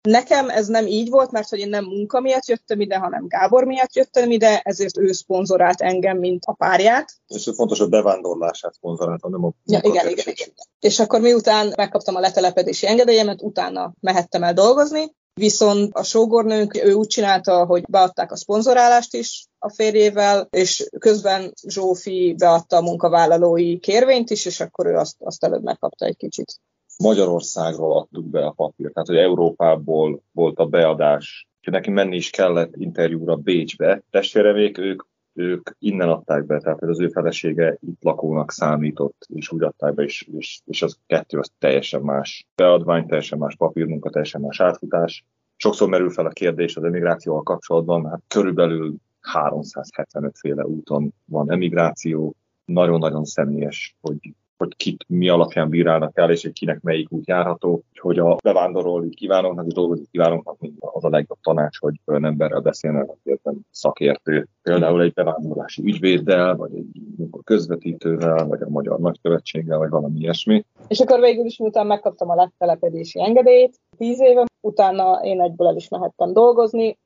Nekem 0.09 0.49
ez 0.49 0.67
nem 0.67 0.87
így 0.87 1.11
volt, 1.11 1.31
mert 1.31 1.49
hogy 1.49 1.59
én 1.59 1.69
nem 1.69 1.85
munka 1.85 2.21
miatt 2.21 2.47
jöttem 2.47 2.81
ide, 2.81 2.97
hanem 2.97 3.27
Gábor 3.27 3.65
miatt 3.65 3.95
jöttem 3.95 4.31
ide, 4.31 4.61
ezért 4.61 4.99
ő 4.99 5.13
szponzorált 5.13 5.81
engem, 5.81 6.19
mint 6.19 6.45
a 6.45 6.53
párját. 6.53 7.13
És 7.27 7.51
fontos 7.55 7.81
a 7.81 7.87
bevándorlását 7.87 8.75
szponzorált, 8.75 9.29
nem 9.29 9.45
a 9.45 9.53
ja, 9.65 9.79
igen, 9.83 10.09
igen, 10.09 10.25
igen. 10.27 10.49
És 10.81 10.99
akkor 11.01 11.21
miután 11.21 11.73
megkaptam 11.77 12.15
a 12.15 12.21
letelepedési 12.21 12.87
engedélyemet, 12.87 13.43
utána 13.43 13.93
mehettem 14.01 14.43
el 14.43 14.55
dolgozni, 14.55 15.15
Viszont 15.41 15.95
a 15.95 16.03
sógornőnk, 16.03 16.85
ő 16.85 16.93
úgy 16.93 17.07
csinálta, 17.07 17.65
hogy 17.65 17.83
beadták 17.89 18.33
a 18.33 18.37
szponzorálást 18.37 19.15
is 19.15 19.47
a 19.59 19.71
férjével, 19.71 20.49
és 20.51 20.89
közben 20.99 21.53
Zsófi 21.69 22.35
beadta 22.39 22.77
a 22.77 22.83
munkavállalói 22.83 23.79
kérvényt 23.79 24.31
is, 24.31 24.47
és 24.47 24.61
akkor 24.61 24.87
ő 24.87 24.95
azt, 24.97 25.17
azt 25.19 25.45
előbb 25.45 25.63
megkapta 25.63 26.05
egy 26.07 26.17
kicsit. 26.17 26.61
Magyarországról 27.03 27.97
adtuk 27.97 28.25
be 28.25 28.47
a 28.47 28.51
papírt, 28.51 28.93
tehát 28.93 29.09
hogy 29.09 29.17
Európából 29.17 30.23
volt 30.33 30.59
a 30.59 30.67
beadás, 30.67 31.49
hogy 31.65 31.73
neki 31.73 31.91
menni 31.91 32.17
is 32.17 32.31
kellett 32.31 32.77
interjúra 32.77 33.37
Bécsbe. 33.37 34.03
Testvéremék, 34.11 34.79
ők 34.79 35.03
ők 35.41 35.71
innen 35.79 36.09
adták 36.09 36.47
be, 36.47 36.59
tehát 36.59 36.83
az 36.83 37.01
ő 37.01 37.09
felesége 37.09 37.77
itt 37.81 38.03
lakónak 38.03 38.51
számított, 38.51 39.27
és 39.29 39.53
úgy 39.53 39.63
adták 39.63 39.95
be, 39.95 40.03
és, 40.03 40.29
és, 40.37 40.61
és 40.65 40.83
az 40.83 40.99
kettő 41.07 41.39
az 41.39 41.51
teljesen 41.59 42.03
más 42.03 42.47
beadvány, 42.55 43.07
teljesen 43.07 43.39
más 43.39 43.57
papírmunka, 43.57 44.11
teljesen 44.11 44.41
más 44.41 44.61
átfutás. 44.61 45.25
Sokszor 45.57 45.89
merül 45.89 46.11
fel 46.11 46.27
a 46.27 46.31
kérdés 46.31 46.77
az 46.77 46.85
emigrációval 46.85 47.43
kapcsolatban, 47.43 48.01
mert 48.01 48.23
körülbelül 48.29 48.95
375 49.21 50.39
féle 50.39 50.67
úton 50.67 51.15
van 51.25 51.53
emigráció, 51.53 52.35
nagyon-nagyon 52.65 53.25
személyes, 53.25 53.97
hogy 54.01 54.35
hogy 54.61 54.77
kit 54.77 55.05
mi 55.09 55.29
alapján 55.29 55.69
bírálnak 55.69 56.19
el, 56.19 56.31
és 56.31 56.43
hogy 56.43 56.53
kinek 56.53 56.81
melyik 56.81 57.13
út 57.13 57.27
járható, 57.27 57.83
hogy 58.01 58.19
a 58.19 58.37
bevándorolni 58.43 59.11
kívánoknak 59.11 59.67
és 59.67 59.73
dolgozni 59.73 60.05
kívánoknak 60.11 60.57
az 60.81 61.05
a 61.05 61.09
legjobb 61.09 61.39
tanács, 61.43 61.79
hogy 61.79 62.01
olyan 62.07 62.25
emberrel 62.25 62.61
beszélnek, 62.61 63.09
aki 63.09 63.41
szakértő, 63.71 64.49
például 64.63 65.03
egy 65.03 65.13
bevándorlási 65.13 65.83
ügyvéddel, 65.83 66.57
vagy 66.57 66.75
egy 66.75 66.87
közvetítővel, 67.45 68.47
vagy 68.47 68.63
a 68.63 68.69
Magyar 68.69 68.99
Nagykövetséggel, 68.99 69.79
vagy 69.79 69.91
valami 69.91 70.19
ilyesmi. 70.19 70.65
És 70.89 71.01
akkor 71.01 71.21
végül 71.21 71.45
is, 71.45 71.59
miután 71.59 71.87
megkaptam 71.87 72.31
a 72.31 72.35
letelepedési 72.35 73.23
engedélyt, 73.23 73.81
tíz 73.97 74.21
éve, 74.21 74.45
utána 74.61 75.21
én 75.23 75.41
egyből 75.41 75.69
el 75.69 75.77
is 75.77 75.89
mehettem 75.89 76.33
dolgozni, 76.33 76.99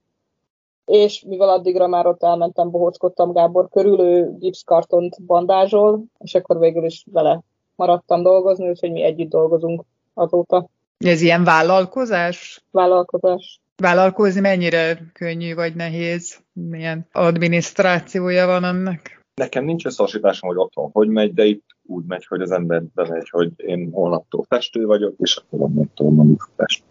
és 0.85 1.25
mivel 1.27 1.49
addigra 1.49 1.87
már 1.87 2.07
ott 2.07 2.23
elmentem, 2.23 2.71
bohóckodtam 2.71 3.33
Gábor 3.33 3.69
körül, 3.69 4.01
ő 4.01 4.37
gipszkartont 4.39 5.23
bandázsol, 5.23 6.05
és 6.19 6.35
akkor 6.35 6.59
végül 6.59 6.85
is 6.85 7.05
vele 7.13 7.43
maradtam 7.77 8.23
dolgozni, 8.23 8.69
úgyhogy 8.69 8.93
mi 8.93 9.03
együtt 9.03 9.31
dolgozunk 9.31 9.85
azóta. 10.15 10.69
Ez 10.99 11.21
ilyen 11.21 11.45
vállalkozás? 11.45 12.65
Vállalkozás. 12.71 13.61
Vállalkozni 13.77 14.41
mennyire 14.41 14.99
könnyű 15.13 15.55
vagy 15.55 15.75
nehéz? 15.75 16.39
Milyen 16.53 17.07
adminisztrációja 17.13 18.47
van 18.47 18.65
annak? 18.65 19.01
Nekem 19.35 19.65
nincs 19.65 19.87
összehasonlításom, 19.87 20.49
hogy 20.49 20.59
otthon 20.59 20.91
hogy 20.93 21.09
megy, 21.09 21.35
de 21.35 21.45
itt 21.45 21.65
úgy 21.87 22.05
megy, 22.07 22.27
hogy 22.27 22.41
az 22.41 22.51
ember 22.51 22.83
bemegy, 22.95 23.29
hogy 23.31 23.53
én 23.57 23.91
holnaptól 23.93 24.45
festő 24.49 24.87
vagyok, 24.87 25.15
és 25.19 25.37
akkor 25.37 25.61
onnattól 25.61 26.11
mondjuk 26.11 26.51
festő. 26.57 26.85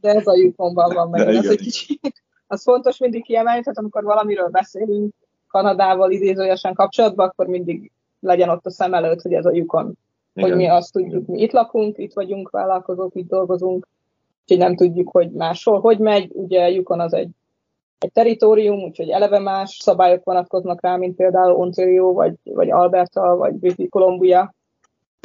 De 0.00 0.08
ez 0.08 0.26
a 0.26 0.36
jutomban 0.36 0.94
van 0.94 1.08
meg, 1.10 1.28
ez 1.28 1.46
egy 1.46 1.56
kicsit. 1.56 2.22
Az 2.46 2.62
fontos 2.62 2.98
mindig 2.98 3.22
kiemelni, 3.24 3.62
tehát 3.62 3.78
amikor 3.78 4.04
valamiről 4.04 4.48
beszélünk 4.48 5.14
Kanadával 5.48 6.10
idézőjesen 6.10 6.74
kapcsolatban, 6.74 7.28
akkor 7.28 7.46
mindig 7.46 7.90
legyen 8.20 8.48
ott 8.48 8.66
a 8.66 8.70
szem 8.70 8.94
előtt, 8.94 9.20
hogy 9.20 9.32
ez 9.32 9.44
a 9.44 9.52
lyukon. 9.52 9.98
Igen. 10.34 10.48
Hogy 10.48 10.58
mi 10.58 10.68
azt 10.68 10.92
tudjuk, 10.92 11.26
mi 11.26 11.40
itt 11.40 11.52
lakunk, 11.52 11.98
itt 11.98 12.12
vagyunk, 12.12 12.50
vállalkozók, 12.50 13.14
itt 13.14 13.28
dolgozunk, 13.28 13.88
úgyhogy 14.42 14.58
nem 14.58 14.76
tudjuk, 14.76 15.10
hogy 15.10 15.30
máshol 15.30 15.80
hogy 15.80 15.98
megy. 15.98 16.30
Ugye 16.32 16.70
Yukon 16.70 17.00
az 17.00 17.12
egy, 17.12 17.30
egy 17.98 18.12
teritorium, 18.12 18.82
úgyhogy 18.82 19.08
eleve 19.08 19.38
más 19.38 19.78
szabályok 19.82 20.24
vonatkoznak 20.24 20.82
rá, 20.82 20.96
mint 20.96 21.16
például 21.16 21.54
Ontario, 21.54 22.12
vagy, 22.12 22.34
vagy 22.44 22.70
Alberta, 22.70 23.36
vagy 23.36 23.54
British 23.54 23.90
Columbia, 23.90 24.54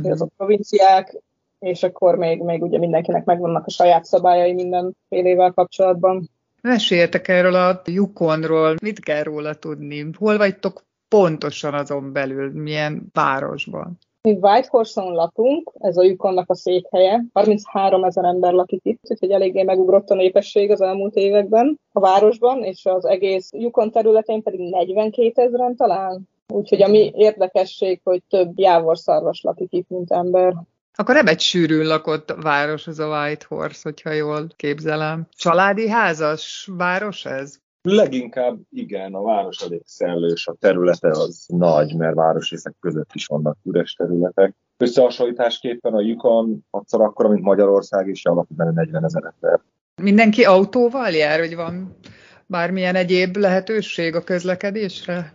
ez 0.03 0.21
a 0.21 0.27
provinciák, 0.37 1.17
és 1.59 1.83
akkor 1.83 2.15
még, 2.15 2.41
még 2.41 2.61
ugye 2.61 2.77
mindenkinek 2.77 3.25
megvannak 3.25 3.65
a 3.65 3.71
saját 3.71 4.05
szabályai 4.05 4.53
minden 4.53 4.95
félével 5.09 5.51
kapcsolatban. 5.51 6.29
Meséltek 6.61 7.27
erről 7.27 7.55
a 7.55 7.81
Yukonról, 7.85 8.75
mit 8.81 8.99
kell 8.99 9.23
róla 9.23 9.53
tudni? 9.53 10.05
Hol 10.17 10.37
vagytok 10.37 10.83
pontosan 11.07 11.73
azon 11.73 12.13
belül, 12.13 12.51
milyen 12.51 13.09
városban? 13.13 13.97
Mi 14.21 14.31
Whitehorse-on 14.31 15.13
lakunk, 15.13 15.71
ez 15.79 15.97
a 15.97 16.03
Yukonnak 16.03 16.49
a 16.49 16.55
székhelye, 16.55 17.23
33 17.33 18.03
ezer 18.03 18.23
ember 18.23 18.53
lakik 18.53 18.79
itt, 18.83 18.99
úgyhogy 19.09 19.31
eléggé 19.31 19.63
megugrott 19.63 20.09
a 20.09 20.15
népesség 20.15 20.71
az 20.71 20.81
elmúlt 20.81 21.15
években 21.15 21.79
a 21.91 21.99
városban, 21.99 22.63
és 22.63 22.85
az 22.85 23.05
egész 23.05 23.49
Yukon 23.51 23.91
területén 23.91 24.43
pedig 24.43 24.59
42 24.59 25.41
ezeren 25.41 25.75
talán. 25.75 26.27
Úgyhogy 26.47 26.81
ami 26.81 27.11
érdekesség, 27.15 27.99
hogy 28.03 28.21
több 28.29 28.59
jávorszarvas 28.59 29.41
lakik 29.41 29.73
itt, 29.73 29.89
mint 29.89 30.11
ember. 30.11 30.53
Akkor 30.99 31.15
nem 31.15 31.27
egy 31.27 31.39
sűrűn 31.39 31.87
lakott 31.87 32.35
város 32.41 32.87
az 32.87 32.99
a 32.99 33.07
Whitehorse, 33.07 33.79
hogyha 33.83 34.11
jól 34.11 34.47
képzelem. 34.55 35.27
Családi 35.35 35.89
házas 35.89 36.69
város 36.71 37.25
ez? 37.25 37.59
Leginkább 37.81 38.59
igen, 38.69 39.13
a 39.13 39.21
város 39.21 39.61
elég 39.61 39.81
szellős, 39.85 40.47
a 40.47 40.55
területe 40.59 41.07
az 41.07 41.45
nagy, 41.47 41.95
mert 41.95 42.15
városrészek 42.15 42.75
között 42.79 43.09
is 43.13 43.25
vannak 43.25 43.57
üres 43.63 43.93
területek. 43.93 44.55
Összehasonlításképpen 44.77 45.93
a 45.93 46.01
Yukon 46.01 46.65
akkor 46.69 47.01
akkora, 47.01 47.29
mint 47.29 47.43
Magyarország, 47.43 48.07
és 48.07 48.25
alapvetően 48.25 48.73
40 48.73 49.03
ezer 49.03 49.33
ember. 49.33 49.59
Mindenki 50.01 50.43
autóval 50.43 51.09
jár, 51.09 51.39
hogy 51.39 51.55
van 51.55 51.97
bármilyen 52.45 52.95
egyéb 52.95 53.35
lehetőség 53.35 54.15
a 54.15 54.23
közlekedésre? 54.23 55.33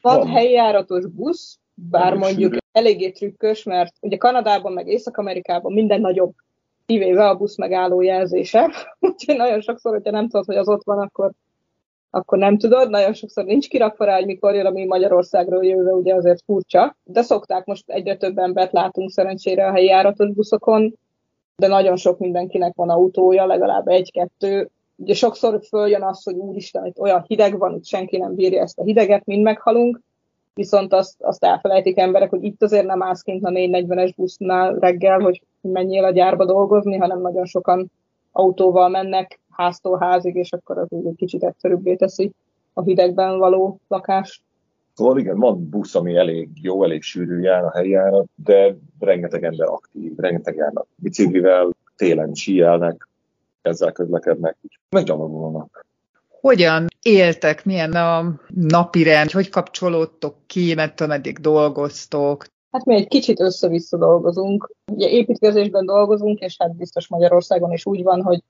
Van, 0.00 0.18
van. 0.18 0.28
helyi 0.28 0.52
járatos 0.52 1.06
busz, 1.06 1.58
bár 1.74 2.14
mondjuk 2.14 2.60
eléggé 2.72 3.10
trükkös, 3.10 3.62
mert 3.62 3.94
ugye 4.00 4.16
Kanadában 4.16 4.72
meg 4.72 4.88
Észak-Amerikában 4.88 5.72
minden 5.72 6.00
nagyobb, 6.00 6.32
kivéve 6.86 7.28
a 7.28 7.36
busz 7.36 7.56
megálló 7.56 8.00
jelzése, 8.00 8.70
úgyhogy 9.00 9.36
nagyon 9.36 9.60
sokszor, 9.60 9.92
hogyha 9.92 10.10
nem 10.10 10.28
tudod, 10.28 10.46
hogy 10.46 10.56
az 10.56 10.68
ott 10.68 10.84
van, 10.84 10.98
akkor 10.98 11.32
akkor 12.14 12.38
nem 12.38 12.58
tudod, 12.58 12.90
nagyon 12.90 13.12
sokszor 13.12 13.44
nincs 13.44 13.68
kirakva 13.68 14.04
rá, 14.04 14.14
hogy 14.14 14.26
mikor 14.26 14.54
jön, 14.54 14.66
ami 14.66 14.84
Magyarországról 14.84 15.64
jövő, 15.64 15.90
ugye 15.90 16.14
azért 16.14 16.42
furcsa, 16.44 16.96
de 17.04 17.22
szokták, 17.22 17.64
most 17.64 17.90
egyre 17.90 18.16
több 18.16 18.38
embert 18.38 18.72
látunk 18.72 19.10
szerencsére 19.10 19.66
a 19.66 19.72
helyi 19.72 19.86
járatos 19.86 20.32
buszokon, 20.32 20.98
de 21.56 21.66
nagyon 21.66 21.96
sok 21.96 22.18
mindenkinek 22.18 22.74
van 22.74 22.90
autója, 22.90 23.46
legalább 23.46 23.88
egy-kettő. 23.88 24.70
Ugye 24.96 25.14
sokszor 25.14 25.60
följön 25.68 26.02
az, 26.02 26.22
hogy 26.22 26.34
úristen, 26.34 26.86
itt 26.86 26.98
olyan 26.98 27.24
hideg 27.26 27.58
van, 27.58 27.74
itt 27.74 27.84
senki 27.84 28.16
nem 28.16 28.34
bírja 28.34 28.62
ezt 28.62 28.78
a 28.78 28.84
hideget, 28.84 29.24
mind 29.24 29.42
meghalunk, 29.42 30.00
viszont 30.54 30.92
azt, 30.92 31.22
azt 31.22 31.44
elfelejtik 31.44 31.98
emberek, 31.98 32.30
hogy 32.30 32.44
itt 32.44 32.62
azért 32.62 32.86
nem 32.86 33.02
állsz 33.02 33.22
kint 33.22 33.44
a 33.44 33.50
440-es 33.50 34.12
busznál 34.16 34.74
reggel, 34.74 35.18
hogy 35.18 35.42
menjél 35.60 36.04
a 36.04 36.10
gyárba 36.10 36.44
dolgozni, 36.44 36.96
hanem 36.96 37.20
nagyon 37.20 37.44
sokan 37.44 37.90
autóval 38.32 38.88
mennek 38.88 39.40
háztól 39.50 39.98
házig, 39.98 40.34
és 40.34 40.52
akkor 40.52 40.78
az 40.78 40.88
egy 40.90 41.14
kicsit 41.16 41.42
egyszerűbbé 41.42 41.94
teszi 41.94 42.32
a 42.72 42.82
hidegben 42.82 43.38
való 43.38 43.78
lakást. 43.88 44.42
Szóval 44.94 45.18
igen, 45.18 45.38
van 45.38 45.68
busz, 45.68 45.94
ami 45.94 46.16
elég 46.16 46.48
jó, 46.62 46.84
elég 46.84 47.02
sűrű 47.02 47.40
jár 47.40 47.64
a 47.64 47.70
helyjára, 47.70 48.24
de 48.34 48.76
rengeteg 48.98 49.44
ember 49.44 49.68
aktív, 49.68 50.16
rengeteg 50.16 50.56
járnak 50.56 50.86
biciklivel, 50.96 51.70
télen 51.96 52.34
síelnek, 52.34 53.08
ezzel 53.62 53.92
közlekednek, 53.92 54.56
meggyalogolnak. 54.90 55.86
Hogyan 56.42 56.86
éltek, 57.02 57.64
milyen 57.64 57.92
a 57.92 58.40
napi 58.54 59.02
rend, 59.02 59.30
hogy 59.30 59.48
kapcsolódtok 59.48 60.34
ki, 60.46 60.74
mert 60.74 61.00
ameddig 61.00 61.38
dolgoztok? 61.38 62.44
Hát 62.70 62.84
mi 62.84 62.94
egy 62.94 63.08
kicsit 63.08 63.40
össze-vissza 63.40 63.98
dolgozunk. 63.98 64.70
Ugye 64.92 65.08
építkezésben 65.08 65.86
dolgozunk, 65.86 66.40
és 66.40 66.56
hát 66.58 66.76
biztos 66.76 67.08
Magyarországon 67.08 67.72
is 67.72 67.86
úgy 67.86 68.02
van, 68.02 68.22
hogy 68.22 68.42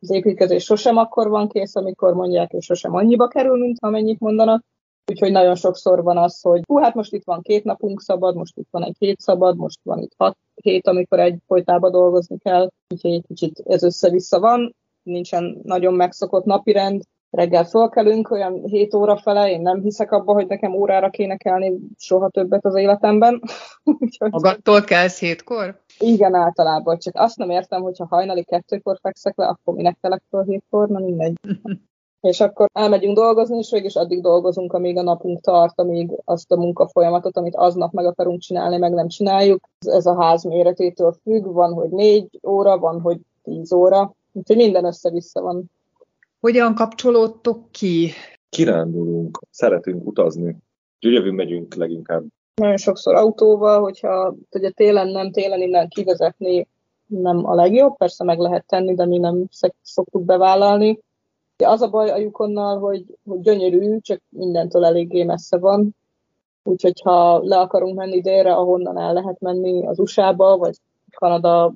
az 0.00 0.10
építkezés 0.10 0.64
sosem 0.64 0.96
akkor 0.96 1.28
van 1.28 1.48
kész, 1.48 1.76
amikor 1.76 2.14
mondják, 2.14 2.52
és 2.52 2.64
sosem 2.64 2.94
annyiba 2.94 3.28
kerül, 3.28 3.58
mint 3.58 3.76
amennyit 3.80 4.20
mondanak. 4.20 4.62
Úgyhogy 5.10 5.32
nagyon 5.32 5.54
sokszor 5.54 6.02
van 6.02 6.18
az, 6.18 6.40
hogy 6.40 6.62
hú, 6.66 6.78
hát 6.78 6.94
most 6.94 7.12
itt 7.12 7.24
van 7.24 7.42
két 7.42 7.64
napunk 7.64 8.00
szabad, 8.00 8.36
most 8.36 8.56
itt 8.56 8.68
van 8.70 8.84
egy 8.84 8.96
hét 8.98 9.20
szabad, 9.20 9.56
most 9.56 9.78
van 9.82 9.98
itt 9.98 10.14
hat 10.16 10.36
hét, 10.54 10.86
amikor 10.86 11.20
egy 11.20 11.38
folytába 11.46 11.90
dolgozni 11.90 12.38
kell, 12.38 12.68
úgyhogy 12.94 13.12
egy 13.12 13.24
kicsit 13.26 13.62
ez 13.64 13.82
össze-vissza 13.82 14.40
van, 14.40 14.74
nincsen 15.02 15.60
nagyon 15.62 15.94
megszokott 15.94 16.44
napirend, 16.44 17.02
reggel 17.36 17.64
fölkelünk, 17.64 18.30
olyan 18.30 18.62
7 18.64 18.94
óra 18.94 19.16
fele, 19.16 19.50
én 19.50 19.60
nem 19.60 19.80
hiszek 19.80 20.12
abba, 20.12 20.32
hogy 20.32 20.46
nekem 20.46 20.74
órára 20.74 21.10
kéne 21.10 21.36
kelni 21.36 21.72
soha 21.98 22.28
többet 22.28 22.64
az 22.64 22.74
életemben. 22.74 23.42
Magattól 24.30 24.82
kelsz 24.82 25.18
hétkor? 25.18 25.80
Igen, 25.98 26.34
általában. 26.34 26.98
Csak 26.98 27.14
azt 27.16 27.36
nem 27.36 27.50
értem, 27.50 27.82
hogyha 27.82 28.06
hajnali 28.06 28.44
kettőkor 28.44 28.98
fekszek 29.02 29.36
le, 29.36 29.46
akkor 29.46 29.74
minek 29.74 29.96
kelek 30.00 30.22
föl 30.30 30.44
hétkor, 30.44 30.88
na 30.88 30.98
mindegy. 30.98 31.34
és 32.20 32.40
akkor 32.40 32.68
elmegyünk 32.72 33.16
dolgozni, 33.16 33.58
és 33.58 33.70
végig 33.70 33.90
addig 33.94 34.20
dolgozunk, 34.22 34.72
amíg 34.72 34.96
a 34.96 35.02
napunk 35.02 35.40
tart, 35.40 35.80
amíg 35.80 36.10
azt 36.24 36.52
a 36.52 36.56
munkafolyamatot, 36.56 37.36
amit 37.36 37.56
aznap 37.56 37.92
meg 37.92 38.06
akarunk 38.06 38.40
csinálni, 38.40 38.76
meg 38.76 38.92
nem 38.92 39.08
csináljuk. 39.08 39.68
Ez 39.86 40.06
a 40.06 40.22
ház 40.22 40.44
méretétől 40.44 41.16
függ, 41.22 41.44
van, 41.44 41.72
hogy 41.72 41.90
négy 41.90 42.40
óra, 42.46 42.78
van, 42.78 43.00
hogy 43.00 43.18
tíz 43.42 43.72
óra, 43.72 44.14
úgyhogy 44.32 44.56
minden 44.56 44.84
össze-vissza 44.84 45.40
van. 45.40 45.70
Hogyan 46.40 46.74
kapcsolódtok 46.74 47.70
ki? 47.70 48.10
Kirándulunk, 48.48 49.38
szeretünk 49.50 50.06
utazni. 50.06 50.56
Gyögyevű 51.00 51.30
megyünk 51.30 51.74
leginkább. 51.74 52.24
Nagyon 52.54 52.76
sokszor 52.76 53.14
autóval, 53.14 53.80
hogyha 53.80 54.34
ugye 54.50 54.70
télen 54.70 55.08
nem, 55.08 55.30
télen 55.30 55.60
innen 55.60 55.88
kivezetni 55.88 56.66
nem 57.06 57.46
a 57.46 57.54
legjobb, 57.54 57.96
persze 57.96 58.24
meg 58.24 58.38
lehet 58.38 58.66
tenni, 58.66 58.94
de 58.94 59.06
mi 59.06 59.18
nem 59.18 59.48
szoktuk 59.82 60.24
bevállalni. 60.24 60.98
De 61.56 61.68
az 61.68 61.82
a 61.82 61.88
baj 61.88 62.10
a 62.10 62.16
Yukonnal, 62.16 62.78
hogy, 62.78 63.04
hogy 63.24 63.40
gyönyörű, 63.40 63.98
csak 64.00 64.20
mindentől 64.28 64.84
eléggé 64.84 65.24
messze 65.24 65.58
van. 65.58 65.94
Úgyhogy 66.62 67.00
ha 67.04 67.38
le 67.42 67.58
akarunk 67.58 67.96
menni 67.96 68.20
délre, 68.20 68.54
ahonnan 68.54 68.98
el 68.98 69.12
lehet 69.12 69.40
menni 69.40 69.86
az 69.86 69.98
USA-ba, 69.98 70.56
vagy 70.56 70.76
Kanada 71.10 71.74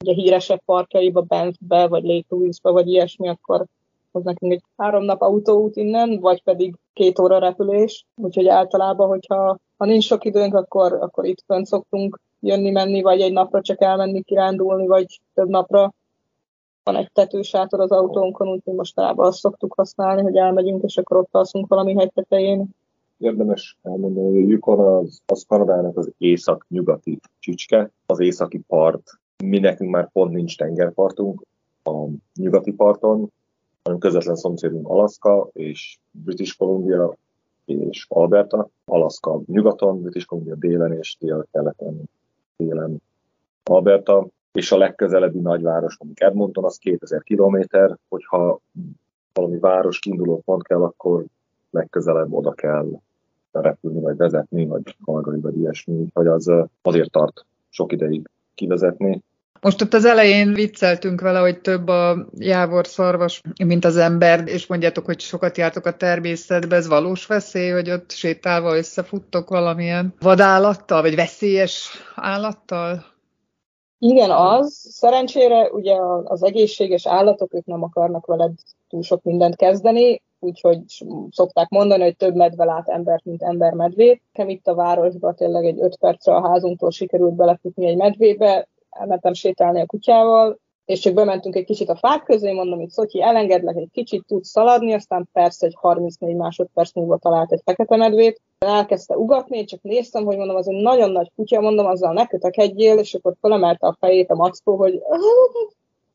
ugye 0.00 0.12
híresebb 0.12 0.60
parkjaiba, 0.64 1.20
Banffbe, 1.22 1.86
vagy 1.88 2.04
Lake 2.04 2.26
Louise-ba, 2.28 2.72
vagy 2.72 2.88
ilyesmi, 2.88 3.28
akkor 3.28 3.64
az 4.10 4.24
nekünk 4.24 4.52
egy 4.52 4.62
három 4.76 5.04
nap 5.04 5.20
autóút 5.20 5.76
innen, 5.76 6.20
vagy 6.20 6.42
pedig 6.42 6.74
két 6.92 7.18
óra 7.18 7.38
repülés. 7.38 8.06
Úgyhogy 8.14 8.48
általában, 8.48 9.08
hogyha 9.08 9.58
ha 9.76 9.84
nincs 9.84 10.04
sok 10.04 10.24
időnk, 10.24 10.54
akkor, 10.54 10.92
akkor 10.92 11.24
itt 11.24 11.42
fönt 11.46 11.66
szoktunk 11.66 12.20
jönni-menni, 12.40 13.02
vagy 13.02 13.20
egy 13.20 13.32
napra 13.32 13.60
csak 13.60 13.80
elmenni, 13.80 14.22
kirándulni, 14.22 14.86
vagy 14.86 15.20
több 15.34 15.48
napra. 15.48 15.92
Van 16.84 16.96
egy 16.96 17.12
tetősátor 17.12 17.80
az 17.80 17.90
autónkon, 17.90 18.48
úgyhogy 18.48 18.74
mostanában 18.74 19.26
azt 19.26 19.38
szoktuk 19.38 19.74
használni, 19.74 20.22
hogy 20.22 20.36
elmegyünk, 20.36 20.82
és 20.82 20.96
akkor 20.96 21.16
ott 21.16 21.28
alszunk 21.30 21.68
valami 21.68 21.94
hegy 21.94 22.12
tetején. 22.12 22.68
Érdemes 23.18 23.76
elmondani, 23.82 24.26
hogy 24.26 24.36
a 24.36 24.46
Yukon 24.46 24.78
az, 24.78 25.20
az 25.26 25.44
Kanadának 25.48 25.96
az 25.96 26.10
észak-nyugati 26.18 27.18
csücske, 27.38 27.90
az 28.06 28.20
északi 28.20 28.58
part. 28.58 29.02
Mi 29.44 29.58
nekünk 29.58 29.90
már 29.90 30.10
pont 30.12 30.32
nincs 30.32 30.56
tengerpartunk 30.56 31.42
a 31.82 32.06
nyugati 32.34 32.72
parton, 32.72 33.32
hanem 33.82 33.98
közvetlen 33.98 34.36
szomszédunk 34.36 34.88
Alaska 34.88 35.48
és 35.52 35.98
British 36.10 36.56
Columbia 36.56 37.16
és 37.64 38.06
Alberta. 38.08 38.68
Alaska 38.84 39.40
nyugaton, 39.46 40.00
British 40.02 40.26
Columbia 40.26 40.54
délen 40.54 40.92
és 40.92 41.16
dél-keleten 41.20 42.02
délen. 42.56 43.02
Alberta 43.64 44.26
és 44.52 44.72
a 44.72 44.76
legközelebbi 44.76 45.38
nagyváros, 45.38 45.98
mondjuk 45.98 46.30
Edmonton, 46.30 46.64
az 46.64 46.76
2000 46.76 47.22
kilométer, 47.22 47.96
hogyha 48.08 48.60
valami 49.32 49.58
város 49.58 49.98
kiinduló 49.98 50.42
pont 50.44 50.62
kell, 50.62 50.82
akkor 50.82 51.24
legközelebb 51.70 52.32
oda 52.32 52.52
kell 52.52 52.88
repülni, 53.50 54.00
vagy 54.00 54.16
vezetni, 54.16 54.66
vagy 54.66 54.96
hallgatni, 55.04 55.40
vagy 55.40 55.56
ilyesmi, 55.56 56.06
vagy 56.12 56.26
az 56.26 56.52
azért 56.82 57.10
tart 57.10 57.44
sok 57.68 57.92
ideig 57.92 58.28
kivezetni. 58.56 59.22
Most 59.60 59.82
ott 59.82 59.94
az 59.94 60.04
elején 60.04 60.52
vicceltünk 60.52 61.20
vele, 61.20 61.38
hogy 61.38 61.60
több 61.60 61.88
a 61.88 62.26
jávor 62.38 62.86
szarvas, 62.86 63.40
mint 63.64 63.84
az 63.84 63.96
ember, 63.96 64.48
és 64.48 64.66
mondjátok, 64.66 65.04
hogy 65.04 65.20
sokat 65.20 65.56
jártok 65.56 65.86
a 65.86 65.96
természetbe, 65.96 66.76
ez 66.76 66.86
valós 66.86 67.26
veszély, 67.26 67.70
hogy 67.70 67.90
ott 67.90 68.10
sétálva 68.10 68.76
összefuttok 68.76 69.48
valamilyen 69.48 70.14
vadállattal, 70.20 71.02
vagy 71.02 71.14
veszélyes 71.14 71.90
állattal? 72.14 73.04
Igen, 73.98 74.30
az. 74.30 74.86
Szerencsére 74.90 75.70
ugye 75.70 75.94
az 76.24 76.44
egészséges 76.44 77.06
állatok, 77.06 77.54
ők 77.54 77.64
nem 77.64 77.82
akarnak 77.82 78.26
veled 78.26 78.52
túl 78.88 79.02
sok 79.02 79.22
mindent 79.22 79.56
kezdeni, 79.56 80.22
úgyhogy 80.38 80.80
szokták 81.30 81.68
mondani, 81.68 82.02
hogy 82.02 82.16
több 82.16 82.34
medve 82.34 82.64
lát 82.64 82.88
embert, 82.88 83.24
mint 83.24 83.42
ember 83.42 83.72
medvét. 83.72 84.22
Nekem 84.32 84.48
itt 84.50 84.66
a 84.66 84.74
városban 84.74 85.34
tényleg 85.34 85.64
egy 85.64 85.80
öt 85.80 85.96
percre 85.96 86.34
a 86.34 86.48
házunktól 86.48 86.90
sikerült 86.90 87.34
belefutni 87.34 87.86
egy 87.86 87.96
medvébe, 87.96 88.68
elmentem 88.90 89.32
sétálni 89.32 89.80
a 89.80 89.86
kutyával, 89.86 90.58
és 90.84 91.00
csak 91.00 91.14
bementünk 91.14 91.56
egy 91.56 91.64
kicsit 91.64 91.88
a 91.88 91.96
fák 91.96 92.22
közé, 92.22 92.52
mondom, 92.52 92.78
hogy 92.78 92.88
Szotyi, 92.88 93.22
elengedlek 93.22 93.76
egy 93.76 93.88
kicsit, 93.92 94.26
tudsz 94.26 94.48
szaladni, 94.48 94.92
aztán 94.92 95.28
persze 95.32 95.66
egy 95.66 95.76
34 95.78 96.36
másodperc 96.36 96.94
múlva 96.94 97.16
talált 97.16 97.52
egy 97.52 97.60
fekete 97.64 97.96
medvét. 97.96 98.40
Elkezdte 98.58 99.16
ugatni, 99.16 99.64
csak 99.64 99.82
néztem, 99.82 100.24
hogy 100.24 100.36
mondom, 100.36 100.56
az 100.56 100.68
egy 100.68 100.82
nagyon 100.82 101.10
nagy 101.10 101.30
kutya, 101.36 101.60
mondom, 101.60 101.86
azzal 101.86 102.12
ne 102.12 102.26
kötekedjél, 102.26 102.98
és 102.98 103.14
akkor 103.14 103.34
felemelte 103.40 103.86
a 103.86 103.96
fejét 104.00 104.30
a 104.30 104.34
mackó, 104.34 104.76
hogy 104.76 105.02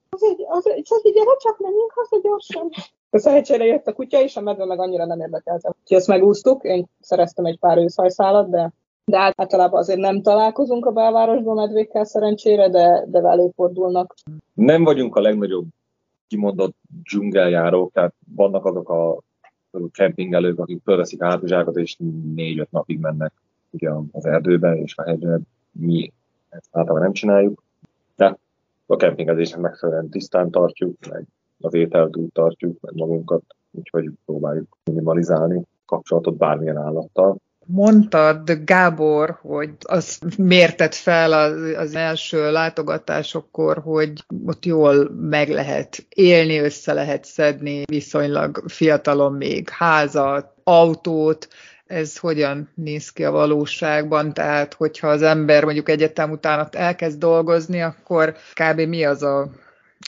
az 0.10 0.24
egy, 0.24 0.46
az 0.50 0.70
egy, 0.70 0.86
Szotyi, 0.86 1.12
gyere 1.12 1.36
csak, 1.40 1.60
menjünk 1.60 1.92
haza 1.96 2.20
gyorsan. 2.22 2.70
A 3.14 3.18
szerencsére 3.18 3.66
jött 3.66 3.88
a 3.88 3.94
kutya, 3.94 4.22
és 4.22 4.36
a 4.36 4.42
medve 4.42 4.66
meg 4.66 4.80
annyira 4.80 5.06
nem 5.06 5.20
érdekelte. 5.20 5.74
Úgyhogy 5.82 5.98
ezt 5.98 6.08
megúsztuk, 6.08 6.64
én 6.64 6.86
szereztem 7.00 7.46
egy 7.46 7.60
pár 7.60 7.78
őszhajszálat, 7.78 8.50
de 8.50 8.72
de 9.06 9.34
általában 9.38 9.80
azért 9.80 10.00
nem 10.00 10.22
találkozunk 10.22 10.86
a 10.86 10.92
belvárosban 10.92 11.56
medvékkel 11.56 12.04
szerencsére, 12.04 12.70
de, 12.70 13.06
de 13.08 13.20
előfordulnak. 13.20 14.16
Nem 14.54 14.84
vagyunk 14.84 15.16
a 15.16 15.22
legnagyobb 15.22 15.66
kimondott 16.28 16.76
dzsungeljárók, 17.04 17.92
tehát 17.92 18.14
vannak 18.36 18.66
azok 18.66 18.90
a 18.90 19.18
kempingelők, 19.92 20.60
akik 20.60 20.82
fölveszik 20.84 21.22
a 21.22 21.26
hátizsákat, 21.26 21.76
és 21.76 21.96
négy-öt 22.36 22.72
napig 22.72 23.00
mennek 23.00 23.34
ugye 23.70 23.90
az 24.12 24.26
erdőbe 24.26 24.76
és 24.76 24.98
a 24.98 25.04
hegyre. 25.04 25.40
Mi 25.72 26.12
ezt 26.50 26.68
általában 26.72 27.02
nem 27.02 27.14
csináljuk, 27.14 27.64
de 28.16 28.38
a 28.86 28.96
kempingezésnek 28.96 29.62
megfelelően 29.62 30.10
tisztán 30.10 30.50
tartjuk, 30.50 30.98
meg 31.10 31.26
az 31.62 31.74
ételt 31.74 32.18
úgy 32.18 32.32
tartjuk, 32.34 32.78
meg 32.82 32.94
magunkat, 32.96 33.44
úgyhogy 33.72 34.10
próbáljuk 34.26 34.78
minimalizálni 34.84 35.62
kapcsolatot 35.86 36.38
bármilyen 36.38 36.78
állattal. 36.78 37.38
Mondtad, 37.66 38.52
Gábor, 38.66 39.38
hogy 39.42 39.70
az 39.80 40.20
mértett 40.38 40.94
fel 40.94 41.34
az, 41.34 41.74
az 41.78 41.96
első 41.96 42.52
látogatásokkor, 42.52 43.78
hogy 43.78 44.12
ott 44.46 44.66
jól 44.66 45.10
meg 45.10 45.50
lehet 45.50 46.06
élni, 46.10 46.60
össze 46.60 46.94
lehet 46.94 47.26
szedni 47.26 47.84
viszonylag 47.86 48.64
fiatalon 48.68 49.34
még 49.34 49.70
házat, 49.70 50.54
autót, 50.64 51.48
ez 51.86 52.18
hogyan 52.18 52.70
néz 52.76 53.10
ki 53.10 53.24
a 53.24 53.32
valóságban, 53.32 54.34
tehát 54.34 54.74
hogyha 54.74 55.08
az 55.08 55.22
ember 55.22 55.64
mondjuk 55.64 55.90
egyetem 55.90 56.32
után 56.32 56.68
elkezd 56.72 57.20
dolgozni, 57.20 57.82
akkor 57.82 58.36
kb. 58.54 58.80
mi 58.80 59.04
az 59.04 59.24
a 59.24 59.50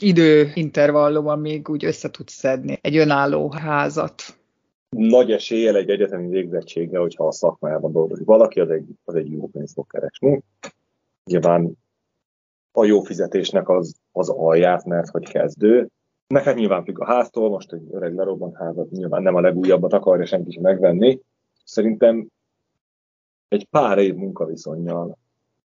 időintervallum, 0.02 1.28
amíg 1.28 1.70
úgy 1.70 1.86
össze 1.86 2.10
tud 2.10 2.28
szedni 2.30 2.80
egy 2.82 2.98
önálló 2.98 3.52
házat? 3.52 4.24
nagy 4.94 5.32
eséllyel 5.32 5.76
egy 5.76 5.90
egyetemi 5.90 6.28
végzettsége, 6.28 7.00
hogyha 7.00 7.28
a 7.28 7.32
szakmájában 7.32 7.92
dolgozik 7.92 8.26
valaki, 8.26 8.60
az 8.60 8.70
egy, 8.70 8.86
az 9.04 9.16
egy 9.16 9.32
jó 9.32 9.48
pénzt 9.48 9.74
fog 9.74 9.88
keresni. 9.88 10.44
Nyilván 11.26 11.78
a 12.72 12.86
jó 12.86 13.02
fizetésnek 13.02 13.70
az, 13.70 13.96
az 14.12 14.30
alját, 14.30 14.86
mert 14.86 15.10
hogy 15.10 15.30
kezdő. 15.30 15.90
Nekem 16.28 16.56
nyilván 16.56 16.84
függ 16.84 17.00
a 17.00 17.06
háztól, 17.06 17.50
most 17.50 17.74
egy 17.74 17.88
öreg 17.92 18.16
lerobbant 18.16 18.56
házat 18.56 18.90
nyilván 18.90 19.22
nem 19.22 19.36
a 19.36 19.42
legújabbat 19.42 19.94
akarja 19.94 20.26
senki 20.26 20.52
sem 20.52 20.62
megvenni. 20.62 21.20
Szerintem 21.64 22.28
egy 23.48 23.68
pár 23.70 23.98
év 23.98 24.16
munkaviszonyjal, 24.16 25.18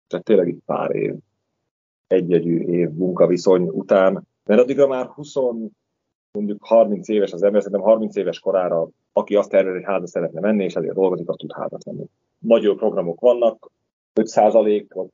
tehát 0.07 0.25
tényleg 0.25 0.49
egy 0.49 0.61
pár 0.67 0.95
év, 0.95 1.15
egyegyű 2.13 2.59
év 2.59 2.91
munkaviszony 2.91 3.69
után, 3.69 4.27
mert 4.45 4.61
addigra 4.61 4.87
már 4.87 5.07
20, 5.07 5.35
mondjuk 6.33 6.65
30 6.65 7.09
éves 7.09 7.33
az 7.33 7.43
ember, 7.43 7.63
szerintem 7.63 7.87
30 7.87 8.17
éves 8.17 8.41
korára, 8.41 8.89
aki 9.13 9.35
azt 9.35 9.51
tervezi, 9.51 9.77
hogy 9.77 9.85
házat 9.85 10.09
szeretne 10.09 10.41
menni, 10.41 10.65
és 10.65 10.75
ezért 10.75 10.95
dolgozik, 10.95 11.29
az 11.29 11.37
tud 11.37 11.53
házat 11.53 11.85
venni. 11.85 12.05
Nagyon 12.39 12.77
programok 12.77 13.21
vannak, 13.21 13.71
5% 14.15 15.07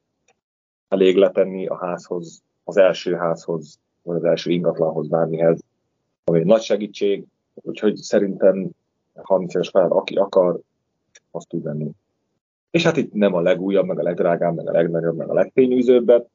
elég 0.88 1.16
letenni 1.16 1.66
a 1.66 1.76
házhoz, 1.76 2.42
az 2.64 2.76
első 2.76 3.14
házhoz, 3.14 3.78
vagy 4.02 4.16
az 4.16 4.24
első 4.24 4.50
ingatlanhoz, 4.50 5.08
bármihez, 5.08 5.60
ami 6.24 6.38
egy 6.38 6.46
nagy 6.46 6.62
segítség, 6.62 7.24
úgyhogy 7.54 7.96
szerintem 7.96 8.70
30 9.14 9.54
éves 9.54 9.70
korára, 9.70 9.94
aki 9.94 10.14
akar, 10.14 10.60
azt 11.30 11.48
tud 11.48 11.62
venni. 11.62 11.90
És 12.70 12.82
hát 12.82 12.96
itt 12.96 13.12
nem 13.12 13.34
a 13.34 13.40
legújabb, 13.40 13.86
meg 13.86 13.98
a 13.98 14.02
legdrágább, 14.02 14.54
meg 14.54 14.68
a 14.68 14.72
legnagyobb, 14.72 15.16
meg 15.16 15.28
a 15.28 15.34
legfényűzőbbet, 15.34 16.28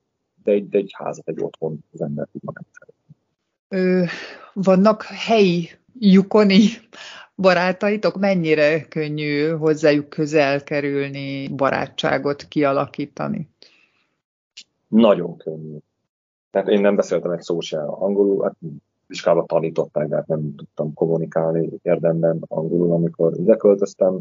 de 0.44 0.52
egy, 0.52 0.70
de 0.70 0.78
egy 0.78 0.92
házat, 0.94 1.28
egy 1.28 1.42
otthon 1.42 1.84
az 1.94 2.02
ember 2.02 2.28
tud 2.32 2.44
magát 2.44 2.66
szeretni 2.72 4.10
vannak 4.54 5.02
helyi 5.04 5.70
jukoni 6.00 6.68
barátaitok? 7.36 8.20
Mennyire 8.20 8.82
könnyű 8.84 9.50
hozzájuk 9.50 10.10
közel 10.10 10.64
kerülni, 10.64 11.48
barátságot 11.48 12.44
kialakítani? 12.44 13.50
Nagyon 14.88 15.38
könnyű. 15.38 15.78
Tehát 16.52 16.68
én 16.68 16.82
nem 16.82 16.96
beszéltem 16.96 17.32
egy 17.32 17.42
szó 17.42 17.60
sem 17.60 17.90
angolul, 17.90 18.44
hát 18.44 18.56
vizsgálat 19.08 19.48
tanították, 19.48 20.08
de 20.08 20.16
hát 20.16 20.28
nem 20.28 20.56
tudtam 20.56 20.94
kommunikálni 20.94 21.70
érdemben 21.82 22.42
angolul, 22.48 22.92
amikor 22.92 23.34
ide 23.40 23.56
költöztem. 23.56 24.20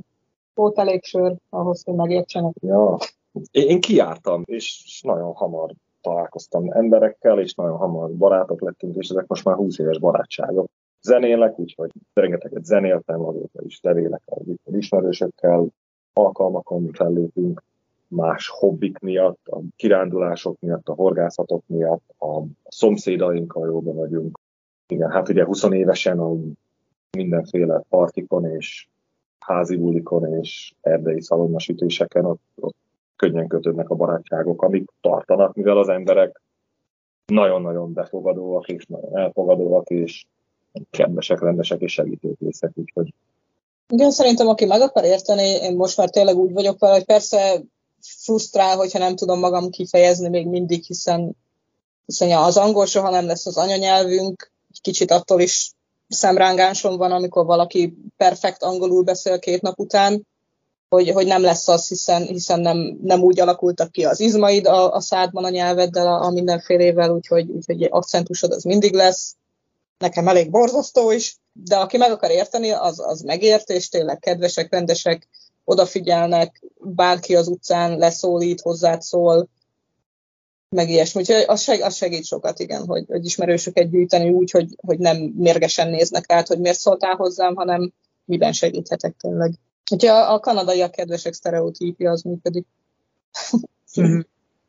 Volt 0.54 0.78
elég 0.78 1.04
sör 1.04 1.34
ahhoz, 1.48 1.82
hogy 1.84 1.94
megértsenek. 1.94 2.52
Ja, 2.60 2.96
én 3.50 3.80
kiártam, 3.80 4.42
és 4.46 5.00
nagyon 5.02 5.32
hamar 5.32 5.72
találkoztam 6.02 6.72
emberekkel, 6.72 7.40
és 7.40 7.54
nagyon 7.54 7.76
hamar 7.76 8.10
barátok 8.10 8.60
lettünk, 8.60 8.96
és 8.96 9.08
ezek 9.08 9.26
most 9.26 9.44
már 9.44 9.56
20 9.56 9.78
éves 9.78 9.98
barátságok. 9.98 10.70
Zenélek, 11.00 11.58
úgyhogy 11.58 11.90
rengeteget 12.12 12.64
zenéltem, 12.64 13.20
azóta 13.20 13.62
is 13.64 13.78
levélek 13.82 14.22
az 14.24 14.74
ismerősökkel, 14.74 15.66
alkalmakon 16.12 16.90
fellépünk, 16.92 17.62
más 18.08 18.48
hobbik 18.48 18.98
miatt, 18.98 19.46
a 19.46 19.60
kirándulások 19.76 20.60
miatt, 20.60 20.88
a 20.88 20.94
horgászatok 20.94 21.62
miatt, 21.66 22.14
a 22.18 22.42
szomszédainkkal 22.68 23.66
jóban 23.66 23.94
vagyunk. 23.94 24.38
Igen, 24.86 25.10
hát 25.10 25.28
ugye 25.28 25.44
20 25.44 25.62
évesen 25.62 26.18
a 26.18 26.34
mindenféle 27.16 27.82
partikon 27.88 28.46
és 28.46 28.88
házi 29.38 29.76
bulikon 29.76 30.34
és 30.34 30.74
erdei 30.80 31.20
szalonnasütéseken 31.20 32.24
ott, 32.24 32.42
ott 32.60 32.76
könnyen 33.22 33.48
kötődnek 33.48 33.90
a 33.90 33.94
barátságok, 33.94 34.62
amik 34.62 34.90
tartanak, 35.00 35.54
mivel 35.54 35.78
az 35.78 35.88
emberek 35.88 36.42
nagyon-nagyon 37.26 37.92
befogadóak 37.92 38.68
és 38.68 38.86
nagyon 38.86 39.16
elfogadóak, 39.18 39.88
és 39.88 40.24
kedvesek, 40.90 41.40
rendesek 41.40 41.80
és 41.80 41.92
segítőkészek, 41.92 42.70
úgyhogy 42.74 43.14
igen, 43.88 44.10
szerintem 44.10 44.48
aki 44.48 44.64
meg 44.64 44.80
akar 44.80 45.04
érteni, 45.04 45.42
én 45.42 45.76
most 45.76 45.96
már 45.96 46.10
tényleg 46.10 46.36
úgy 46.36 46.52
vagyok 46.52 46.78
vele, 46.78 46.94
hogy 46.94 47.04
persze 47.04 47.62
frusztrál, 48.00 48.76
hogyha 48.76 48.98
nem 48.98 49.16
tudom 49.16 49.38
magam 49.38 49.70
kifejezni 49.70 50.28
még 50.28 50.46
mindig, 50.46 50.84
hiszen, 50.84 51.36
hiszen 52.06 52.38
az 52.38 52.56
angol 52.56 52.86
soha 52.86 53.10
nem 53.10 53.26
lesz 53.26 53.46
az 53.46 53.56
anyanyelvünk, 53.56 54.52
kicsit 54.80 55.10
attól 55.10 55.40
is 55.40 55.72
szemrángásom 56.08 56.96
van, 56.96 57.12
amikor 57.12 57.44
valaki 57.44 57.96
perfekt 58.16 58.62
angolul 58.62 59.02
beszél 59.02 59.38
két 59.38 59.62
nap 59.62 59.78
után, 59.78 60.26
hogy, 60.92 61.10
hogy 61.10 61.26
nem 61.26 61.42
lesz 61.42 61.68
az, 61.68 61.88
hiszen, 61.88 62.22
hiszen 62.22 62.60
nem, 62.60 62.98
nem 63.02 63.22
úgy 63.22 63.40
alakultak 63.40 63.92
ki 63.92 64.04
az 64.04 64.20
izmaid 64.20 64.66
a, 64.66 64.92
a 64.92 65.00
szádban 65.00 65.44
a 65.44 65.48
nyelveddel 65.48 66.06
a, 66.06 66.24
a 66.24 66.30
mindenfélével, 66.30 67.10
úgyhogy, 67.10 67.50
úgyhogy 67.50 67.82
akcentusod 67.82 68.52
az 68.52 68.62
mindig 68.62 68.94
lesz. 68.94 69.34
Nekem 69.98 70.28
elég 70.28 70.50
borzasztó 70.50 71.10
is, 71.10 71.36
de 71.52 71.76
aki 71.76 71.96
meg 71.96 72.10
akar 72.10 72.30
érteni, 72.30 72.70
az, 72.70 73.00
az 73.00 73.20
megért, 73.20 73.70
és 73.70 73.88
tényleg 73.88 74.18
kedvesek, 74.18 74.70
rendesek, 74.70 75.28
odafigyelnek, 75.64 76.62
bárki 76.80 77.36
az 77.36 77.48
utcán 77.48 77.98
leszólít, 77.98 78.60
hozzád 78.60 79.02
szól, 79.02 79.48
meg 80.68 80.88
ilyesmi. 80.88 81.20
Úgyhogy 81.20 81.44
az, 81.46 81.60
seg, 81.60 81.80
az 81.80 81.94
segít 81.94 82.24
sokat, 82.24 82.58
igen, 82.58 82.86
hogy, 82.86 83.04
hogy 83.08 83.24
ismerősöket 83.24 83.90
gyűjteni 83.90 84.30
úgy, 84.30 84.50
hogy, 84.50 84.76
hogy 84.86 84.98
nem 84.98 85.16
mérgesen 85.16 85.88
néznek 85.88 86.32
át, 86.32 86.46
hogy 86.46 86.58
miért 86.58 86.78
szóltál 86.78 87.14
hozzám, 87.14 87.54
hanem 87.54 87.92
miben 88.24 88.52
segíthetek 88.52 89.14
tényleg. 89.20 89.52
Úgyhogy 89.92 90.10
a, 90.10 90.32
a 90.32 90.40
kanadaiak 90.40 90.90
kedvesek 90.90 91.32
sztereotípia 91.32 92.10
az 92.10 92.22
működik. 92.22 92.66
Mhm. 93.94 94.20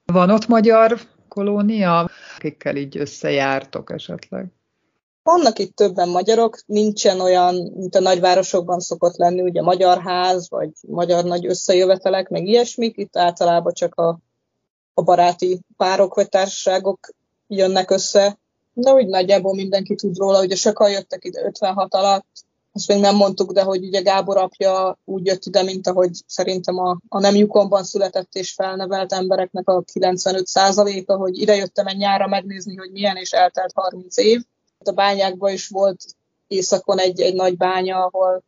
Van 0.05 0.29
ott 0.29 0.47
magyar 0.47 0.99
kolónia, 1.27 2.09
akikkel 2.36 2.75
így 2.75 2.97
összejártok 2.97 3.91
esetleg? 3.91 4.45
Vannak 5.23 5.59
itt 5.59 5.75
többen 5.75 6.09
magyarok, 6.09 6.59
nincsen 6.65 7.19
olyan, 7.19 7.55
mint 7.55 7.95
a 7.95 7.99
nagyvárosokban 7.99 8.79
szokott 8.79 9.15
lenni, 9.15 9.41
ugye 9.41 9.62
magyar 9.62 10.01
ház, 10.01 10.49
vagy 10.49 10.69
magyar 10.88 11.23
nagy 11.23 11.45
összejövetelek, 11.45 12.29
meg 12.29 12.47
ilyesmik. 12.47 12.97
Itt 12.97 13.17
általában 13.17 13.73
csak 13.73 13.95
a, 13.95 14.19
a 14.93 15.01
baráti 15.01 15.59
párok 15.77 16.13
vagy 16.13 16.29
társaságok 16.29 17.09
jönnek 17.47 17.91
össze. 17.91 18.38
De 18.73 18.91
úgy 18.91 19.07
nagyjából 19.07 19.53
mindenki 19.53 19.95
tud 19.95 20.17
róla, 20.17 20.38
hogy 20.38 20.57
sokan 20.57 20.91
jöttek 20.91 21.25
ide 21.25 21.45
56 21.45 21.93
alatt, 21.93 22.27
azt 22.75 22.88
még 22.88 22.99
nem 22.99 23.15
mondtuk, 23.15 23.51
de 23.51 23.62
hogy 23.62 23.83
ugye 23.86 24.01
Gábor 24.01 24.38
apja 24.38 24.99
úgy 25.05 25.25
jött 25.25 25.45
ide, 25.45 25.63
mint 25.63 25.88
ahogy 25.88 26.12
szerintem 26.27 26.77
a, 26.77 26.97
a 27.07 27.19
nem 27.19 27.36
lyukomban 27.36 27.83
született 27.83 28.33
és 28.33 28.53
felnevelt 28.53 29.13
embereknek 29.13 29.69
a 29.69 29.83
95%-a, 29.93 31.13
hogy 31.13 31.38
ide 31.41 31.55
jöttem 31.55 31.88
egy 31.88 31.97
nyára 31.97 32.27
megnézni, 32.27 32.75
hogy 32.75 32.91
milyen, 32.91 33.15
és 33.15 33.31
eltelt 33.31 33.71
30 33.75 34.17
év. 34.17 34.43
A 34.86 34.91
bányákban 34.91 35.51
is 35.51 35.67
volt 35.67 36.03
északon 36.47 36.99
egy, 36.99 37.21
egy 37.21 37.36
nagy 37.36 37.57
bánya, 37.57 38.05
ahol, 38.05 38.43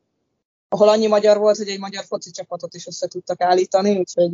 ahol 0.70 0.90
annyi 0.90 1.08
magyar 1.08 1.38
volt, 1.38 1.58
hogy 1.58 1.70
egy 1.70 1.80
magyar 1.80 2.04
foci 2.04 2.32
csapatot 2.32 2.74
is 2.74 2.88
össze 2.88 3.08
tudtak 3.08 3.42
állítani, 3.42 3.98
úgyhogy 3.98 4.32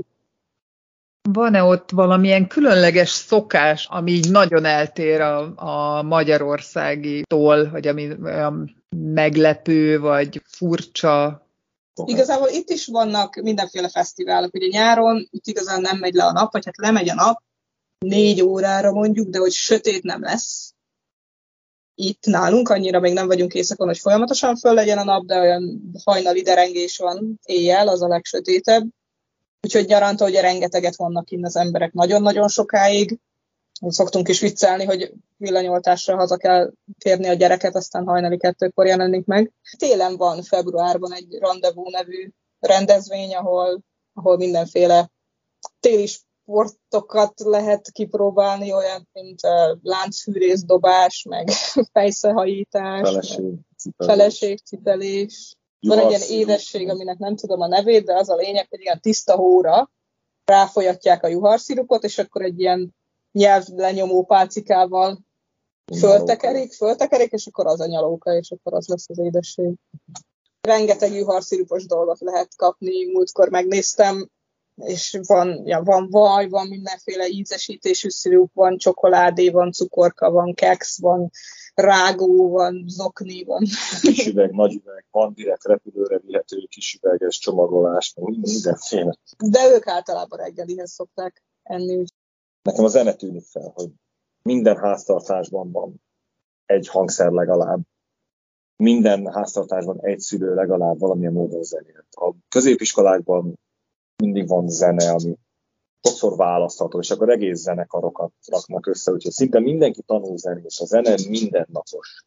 van-e 1.30 1.63
ott 1.63 1.89
valamilyen 1.91 2.47
különleges 2.47 3.10
szokás, 3.10 3.88
ami 3.89 4.12
így 4.12 4.32
nagyon 4.32 4.65
eltér 4.65 5.21
a, 5.21 5.54
a 5.56 6.01
magyarországi-tól, 6.01 7.69
vagy 7.69 7.88
ami 7.88 8.08
meglepő, 8.95 9.99
vagy 9.99 10.41
furcsa? 10.45 11.47
Igazából 12.06 12.47
itt 12.49 12.69
is 12.69 12.88
vannak 12.88 13.36
mindenféle 13.36 13.89
fesztiválok. 13.89 14.54
Ugye 14.54 14.67
nyáron 14.67 15.27
itt 15.32 15.47
igazán 15.47 15.82
nem 15.82 15.97
megy 15.97 16.13
le 16.13 16.25
a 16.25 16.32
nap, 16.32 16.51
vagy 16.51 16.65
hát 16.65 16.77
lemegy 16.77 17.10
a 17.10 17.13
nap, 17.13 17.41
négy 17.99 18.41
órára 18.41 18.91
mondjuk, 18.91 19.30
de 19.30 19.38
hogy 19.39 19.51
sötét 19.51 20.04
nem 20.04 20.21
lesz. 20.21 20.73
Itt 21.95 22.25
nálunk 22.25 22.69
annyira 22.69 22.99
még 22.99 23.13
nem 23.13 23.27
vagyunk 23.27 23.54
éjszakon, 23.54 23.88
hogy 23.88 23.99
folyamatosan 23.99 24.56
föl 24.56 24.73
legyen 24.73 24.97
a 24.97 25.04
nap, 25.04 25.25
de 25.25 25.39
olyan 25.39 25.91
hajnali 26.04 26.41
derengés 26.41 26.97
van 26.97 27.39
éjjel, 27.43 27.88
az 27.88 28.01
a 28.01 28.08
legsötétebb 28.08 28.89
Úgyhogy 29.62 29.86
nyaranta 29.86 30.25
ugye 30.25 30.41
rengeteget 30.41 30.95
vannak 30.95 31.25
kint 31.25 31.45
az 31.45 31.56
emberek 31.56 31.93
nagyon-nagyon 31.93 32.47
sokáig. 32.47 33.19
Szoktunk 33.88 34.28
is 34.28 34.39
viccelni, 34.39 34.86
hogy 34.86 35.13
villanyoltásra 35.38 36.15
haza 36.15 36.38
kell 36.38 36.72
térni 36.98 37.28
a 37.28 37.34
gyereket, 37.34 37.76
aztán 37.76 38.06
hajnali 38.06 38.38
kettőkor 38.38 38.86
jelenik 38.86 39.26
meg. 39.26 39.52
Télen 39.78 40.17
van 40.17 40.44
februárban 40.44 41.13
egy 41.13 41.38
rendezvú 41.39 41.89
nevű 41.89 42.30
rendezvény, 42.60 43.36
ahol, 43.36 43.82
ahol 44.13 44.38
mindenféle 44.38 45.12
téli 45.80 46.08
sportokat 46.08 47.39
lehet 47.39 47.91
kipróbálni, 47.91 48.74
olyan, 48.74 49.10
mint 49.12 49.39
lánchűrészdobás, 49.82 51.26
meg 51.30 51.50
fejszehajítás, 51.94 53.39
feleségcipelés. 53.98 55.56
Van 55.80 56.00
egy 56.00 56.10
ilyen 56.10 56.22
édesség, 56.30 56.89
aminek 56.89 57.17
nem 57.17 57.36
tudom 57.36 57.62
a 57.62 57.67
nevét, 57.67 58.06
de 58.06 58.15
az 58.15 58.30
a 58.30 58.36
lényeg, 58.36 58.67
hogy 58.70 58.80
ilyen 58.80 59.00
tiszta 59.02 59.36
hóra 59.36 59.91
ráfolyatják 60.46 61.24
a 61.24 61.28
juharszirupot, 61.28 62.04
és 62.04 62.17
akkor 62.17 62.41
egy 62.41 62.60
ilyen 62.60 62.96
nyelv 63.32 63.63
lenyomó 63.67 64.24
pálcikával 64.26 65.20
föltekerik, 66.00 66.74
föltekerik, 66.74 67.32
és 67.32 67.48
akkor 67.48 67.65
az 67.65 67.80
a 67.80 67.86
nyalóka, 67.86 68.36
és 68.36 68.52
akkor 68.52 68.74
az 68.74 68.88
lesz 68.88 69.10
az 69.10 69.20
édesség. 69.20 69.74
Rengeteg 70.62 71.13
juharszirupos 71.13 71.86
dolgot 71.86 72.20
lehet 72.20 72.56
kapni, 72.56 73.12
múltkor 73.12 73.50
megnéztem, 73.50 74.30
és 74.76 75.20
van, 75.28 75.62
ja, 75.65 75.82
van 75.84 76.08
vaj, 76.10 76.50
van 76.50 76.67
mindenféle 76.67 77.28
ízesítésű 77.28 78.10
szirup, 78.10 78.52
van 78.54 78.78
csokoládé, 78.78 79.50
van 79.50 79.72
cukorka, 79.72 80.32
van 80.32 80.54
keks, 80.54 80.98
van 80.98 81.30
rágó 81.74 82.50
van, 82.50 82.84
zokni 82.88 83.44
van. 83.44 83.63
Kis 84.02 84.28
üveg, 84.28 84.52
nagy 84.52 84.74
üveg, 84.74 85.06
van 85.12 85.34
direkt 85.34 85.63
repülőre 85.63 86.20
vihető 86.20 86.65
kis 86.70 87.00
üveges 87.02 87.38
csomagolás, 87.38 88.13
mindenféle. 88.15 89.15
De 89.38 89.70
ők 89.74 89.88
általában 89.88 90.39
reggelihez 90.39 90.91
szokták 90.91 91.44
enni. 91.63 92.04
Nekem 92.62 92.84
a 92.84 92.88
zene 92.88 93.13
tűnik 93.13 93.45
fel, 93.45 93.71
hogy 93.76 93.89
minden 94.41 94.78
háztartásban 94.78 95.71
van 95.71 96.02
egy 96.65 96.88
hangszer 96.88 97.32
legalább. 97.32 97.82
Minden 98.76 99.32
háztartásban 99.32 100.00
egy 100.02 100.19
szülő 100.19 100.54
legalább 100.54 101.00
valamilyen 101.00 101.34
módon 101.34 101.63
zenélt. 101.63 102.08
A 102.10 102.34
középiskolákban 102.50 103.60
mindig 104.15 104.47
van 104.47 104.69
zene, 104.69 105.12
ami 105.12 105.38
sokszor 106.02 106.38
választható, 106.38 107.00
és 107.00 107.12
akkor 107.12 107.30
egész 107.30 107.60
zenekarokat 107.60 108.34
raknak 108.47 108.88
össze, 108.88 109.12
úgyhogy 109.12 109.32
szinte 109.32 109.60
mindenki 109.60 110.02
tanul 110.02 110.38
zenét, 110.38 110.65
a 110.65 110.86
zene 110.86 111.15
mindennapos. 111.30 112.26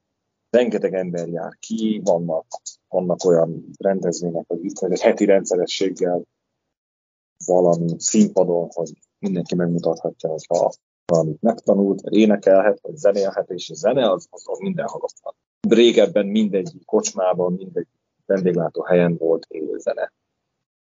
Rengeteg 0.50 0.94
ember 0.94 1.28
jár 1.28 1.56
ki, 1.58 2.00
vannak, 2.04 2.46
vannak 2.88 3.24
olyan 3.24 3.64
rendezvények, 3.78 4.44
hogy 4.46 4.64
itt 4.64 4.78
egy 4.78 5.00
heti 5.00 5.24
rendszerességgel 5.24 6.22
valami 7.44 7.94
színpadon, 7.98 8.68
hogy 8.72 8.92
mindenki 9.24 9.54
megmutathatja, 9.54 10.28
hogy 10.28 10.46
ha 10.48 10.72
valamit 11.06 11.42
megtanult, 11.42 12.00
vagy 12.00 12.16
énekelhet, 12.16 12.78
vagy 12.82 12.96
zenélhet, 12.96 13.50
és 13.50 13.70
a 13.70 13.74
zene 13.74 14.10
az, 14.10 14.26
az, 14.30 14.42
az 14.46 14.58
mindenhol 14.58 15.00
ott 15.02 15.18
van. 15.22 15.34
Régebben 15.68 16.26
mindegy 16.26 16.72
kocsmában, 16.84 17.52
mindegy 17.52 17.86
vendéglátó 18.26 18.82
helyen 18.82 19.16
volt 19.16 19.46
élő 19.48 19.78
zene 19.78 20.12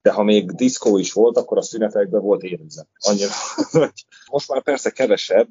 de 0.02 0.12
ha 0.12 0.24
még 0.24 0.52
diszkó 0.52 0.98
is 0.98 1.14
volt, 1.14 1.38
akkor 1.38 1.58
a 1.58 1.62
szünetekben 1.62 2.22
volt 2.22 2.44
érzet. 2.44 2.88
Annyira, 2.98 3.32
most 4.32 4.50
már 4.50 4.64
persze 4.64 4.90
kevesebb, 4.90 5.48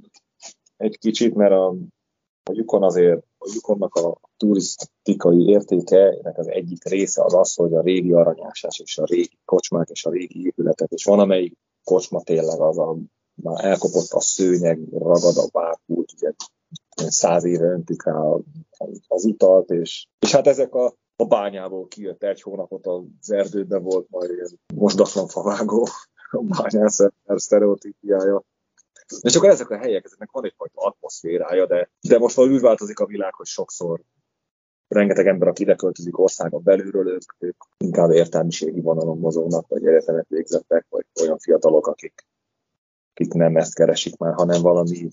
egy 0.76 0.98
kicsit, 0.98 1.34
mert 1.34 1.52
a, 1.52 1.68
a 2.42 2.52
Yukon 2.52 2.82
azért, 2.82 3.22
a 3.38 3.50
Yukonnak 3.54 3.94
a 3.94 4.20
turisztikai 4.36 5.48
értéke, 5.48 5.98
ennek 5.98 6.38
az 6.38 6.48
egyik 6.48 6.84
része 6.84 7.24
az 7.24 7.34
az, 7.34 7.54
hogy 7.54 7.74
a 7.74 7.82
régi 7.82 8.12
aranyásás 8.12 8.78
és 8.78 8.98
a 8.98 9.04
régi 9.04 9.38
kocsmák 9.44 9.88
és 9.88 10.04
a 10.04 10.10
régi 10.10 10.46
épületek, 10.46 10.90
és 10.90 11.04
van 11.04 11.18
amelyik 11.18 11.58
kocsma 11.84 12.22
tényleg 12.22 12.60
az 12.60 12.78
a 12.78 12.96
már 13.34 13.64
elkopott 13.64 14.10
a 14.10 14.20
szőnyeg, 14.20 14.78
ragad 14.92 15.36
a 15.36 15.48
bárkult, 15.52 16.12
ugye 16.12 16.32
száz 16.96 17.44
éve 17.44 17.64
öntik 17.64 18.04
rá 18.04 18.20
az 19.08 19.24
italt, 19.24 19.70
és, 19.70 20.06
és 20.18 20.32
hát 20.32 20.46
ezek 20.46 20.74
a 20.74 20.94
a 21.20 21.24
bányából 21.24 21.88
kijött 21.88 22.22
egy 22.22 22.42
hónapot 22.42 22.86
az 22.86 23.30
erdőbe 23.30 23.78
volt 23.78 24.06
majd 24.10 24.30
ilyen 24.30 24.60
mosdatlan 24.74 25.26
favágó 25.26 25.88
a 26.30 26.42
bányász 26.42 26.98
sztereotípiája. 27.26 28.42
És 29.20 29.36
akkor 29.36 29.48
ezek 29.48 29.70
a 29.70 29.78
helyek, 29.78 30.04
ezeknek 30.04 30.30
van 30.30 30.44
egyfajta 30.44 30.80
atmoszférája, 30.80 31.66
de, 31.66 31.90
de 32.08 32.18
most 32.18 32.36
már 32.36 32.46
úgy 32.48 32.60
változik 32.60 32.98
a 32.98 33.06
világ, 33.06 33.34
hogy 33.34 33.46
sokszor 33.46 34.00
rengeteg 34.94 35.26
ember, 35.26 35.48
aki 35.48 35.62
ide 35.62 35.74
költözik 35.74 36.18
országon 36.18 36.62
belülről, 36.62 37.08
ők, 37.08 37.22
ők 37.38 37.56
inkább 37.78 38.10
értelmiségi 38.10 38.80
vonalon 38.80 39.18
mozognak, 39.18 39.68
vagy 39.68 39.86
egyetemet 39.86 40.28
végzettek, 40.28 40.86
vagy 40.88 41.04
olyan 41.22 41.38
fiatalok, 41.38 41.86
akik, 41.86 42.26
akik 43.14 43.32
nem 43.32 43.56
ezt 43.56 43.74
keresik 43.74 44.16
már, 44.16 44.34
hanem 44.34 44.62
valami 44.62 45.08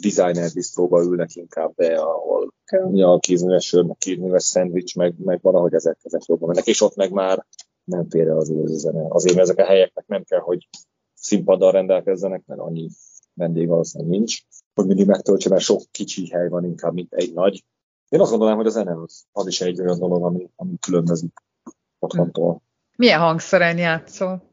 designer 0.00 0.50
bistróba 0.54 1.02
ülnek 1.02 1.34
inkább 1.34 1.74
be, 1.74 1.94
ahol 1.94 2.52
ja, 2.92 3.18
kézműves 3.18 3.66
sör, 3.66 3.84
meg 3.84 3.96
kézműves 3.96 4.42
szendvics, 4.42 4.96
meg, 4.96 5.14
meg 5.18 5.38
valahogy 5.42 5.74
ezek, 5.74 5.98
ezek 6.02 6.24
jobban 6.24 6.48
mennek, 6.48 6.66
és 6.66 6.80
ott 6.80 6.96
meg 6.96 7.12
már 7.12 7.46
nem 7.84 8.08
fér 8.08 8.28
el 8.28 8.36
az 8.36 8.48
élő 8.48 8.76
zene. 8.76 9.06
Azért, 9.08 9.34
mert 9.34 9.48
ezek 9.48 9.64
a 9.64 9.68
helyeknek 9.68 10.06
nem 10.06 10.22
kell, 10.22 10.40
hogy 10.40 10.68
színpaddal 11.14 11.72
rendelkezzenek, 11.72 12.42
mert 12.46 12.60
annyi 12.60 12.88
vendég 13.34 13.68
valószínűleg 13.68 14.12
nincs, 14.12 14.40
hogy 14.74 14.86
mindig 14.86 15.06
megtöltse, 15.06 15.48
mert 15.48 15.62
sok 15.62 15.82
kicsi 15.90 16.30
hely 16.30 16.48
van 16.48 16.64
inkább, 16.64 16.92
mint 16.92 17.12
egy 17.12 17.32
nagy. 17.32 17.64
Én 18.12 18.20
azt 18.20 18.30
gondolom, 18.30 18.56
hogy 18.56 18.66
a 18.66 18.70
zene 18.70 18.92
az, 19.02 19.24
az 19.32 19.46
is 19.46 19.60
egy 19.60 19.80
olyan 19.80 19.98
dolog, 19.98 20.24
ami, 20.24 20.48
ami 20.56 20.72
különbözik 20.80 21.32
otthontól. 21.98 22.62
Milyen 22.96 23.20
hangszeren 23.20 23.78
játszol? 23.78 24.50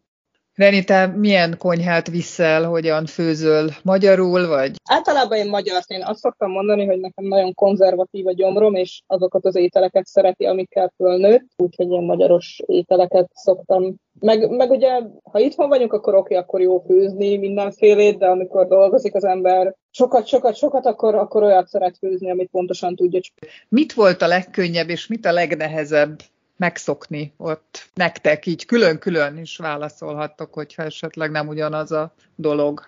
Reni, 0.54 0.84
te 0.84 1.06
milyen 1.08 1.56
konyhát 1.58 2.08
viszel, 2.08 2.64
hogyan 2.64 3.06
főzöl 3.06 3.70
magyarul, 3.84 4.48
vagy? 4.48 4.76
Általában 4.90 5.38
én 5.38 5.50
magyar, 5.50 5.82
én 5.88 6.04
azt 6.04 6.20
szoktam 6.20 6.52
mondani, 6.52 6.86
hogy 6.86 7.00
nekem 7.00 7.26
nagyon 7.26 7.54
konzervatív 7.54 8.28
a 8.28 8.34
gyomrom, 8.34 8.76
és 8.76 9.02
azokat 9.08 9.46
az 9.46 9.56
ételeket 9.56 10.06
szereti, 10.06 10.46
amikkel 10.46 10.94
fölnőtt, 10.96 11.48
úgyhogy 11.58 11.92
én 11.92 12.02
magyaros 12.02 12.62
ételeket 12.66 13.30
szoktam. 13.34 13.96
Meg, 14.20 14.50
meg 14.50 14.70
ugye, 14.70 15.02
ha 15.24 15.40
itthon 15.40 15.70
vagyunk, 15.70 15.94
akkor 15.94 16.16
oké, 16.16 16.36
akkor 16.36 16.62
jó 16.62 16.80
főzni 16.80 17.38
mindenfélét, 17.38 18.18
de 18.18 18.28
amikor 18.28 18.68
dolgozik 18.68 19.16
az 19.16 19.24
ember 19.24 19.76
sokat, 19.92 20.28
sokat, 20.28 20.56
sokat, 20.56 20.86
akkor, 20.86 21.16
akkor 21.16 21.44
olyat 21.44 21.68
szeret 21.68 21.98
főzni, 21.98 22.32
amit 22.32 22.50
pontosan 22.50 22.96
tudja. 22.96 23.20
Mit 23.70 23.94
volt 23.94 24.22
a 24.22 24.28
legkönnyebb, 24.28 24.90
és 24.90 25.08
mit 25.08 25.26
a 25.26 25.32
legnehezebb 25.32 26.20
megszokni 26.58 27.34
ott 27.38 27.90
nektek, 27.94 28.46
így 28.46 28.66
külön-külön 28.66 29.38
is 29.38 29.58
válaszolhattok, 29.58 30.54
hogyha 30.54 30.84
esetleg 30.84 31.32
nem 31.32 31.48
ugyanaz 31.48 31.92
a 31.92 32.14
dolog. 32.36 32.88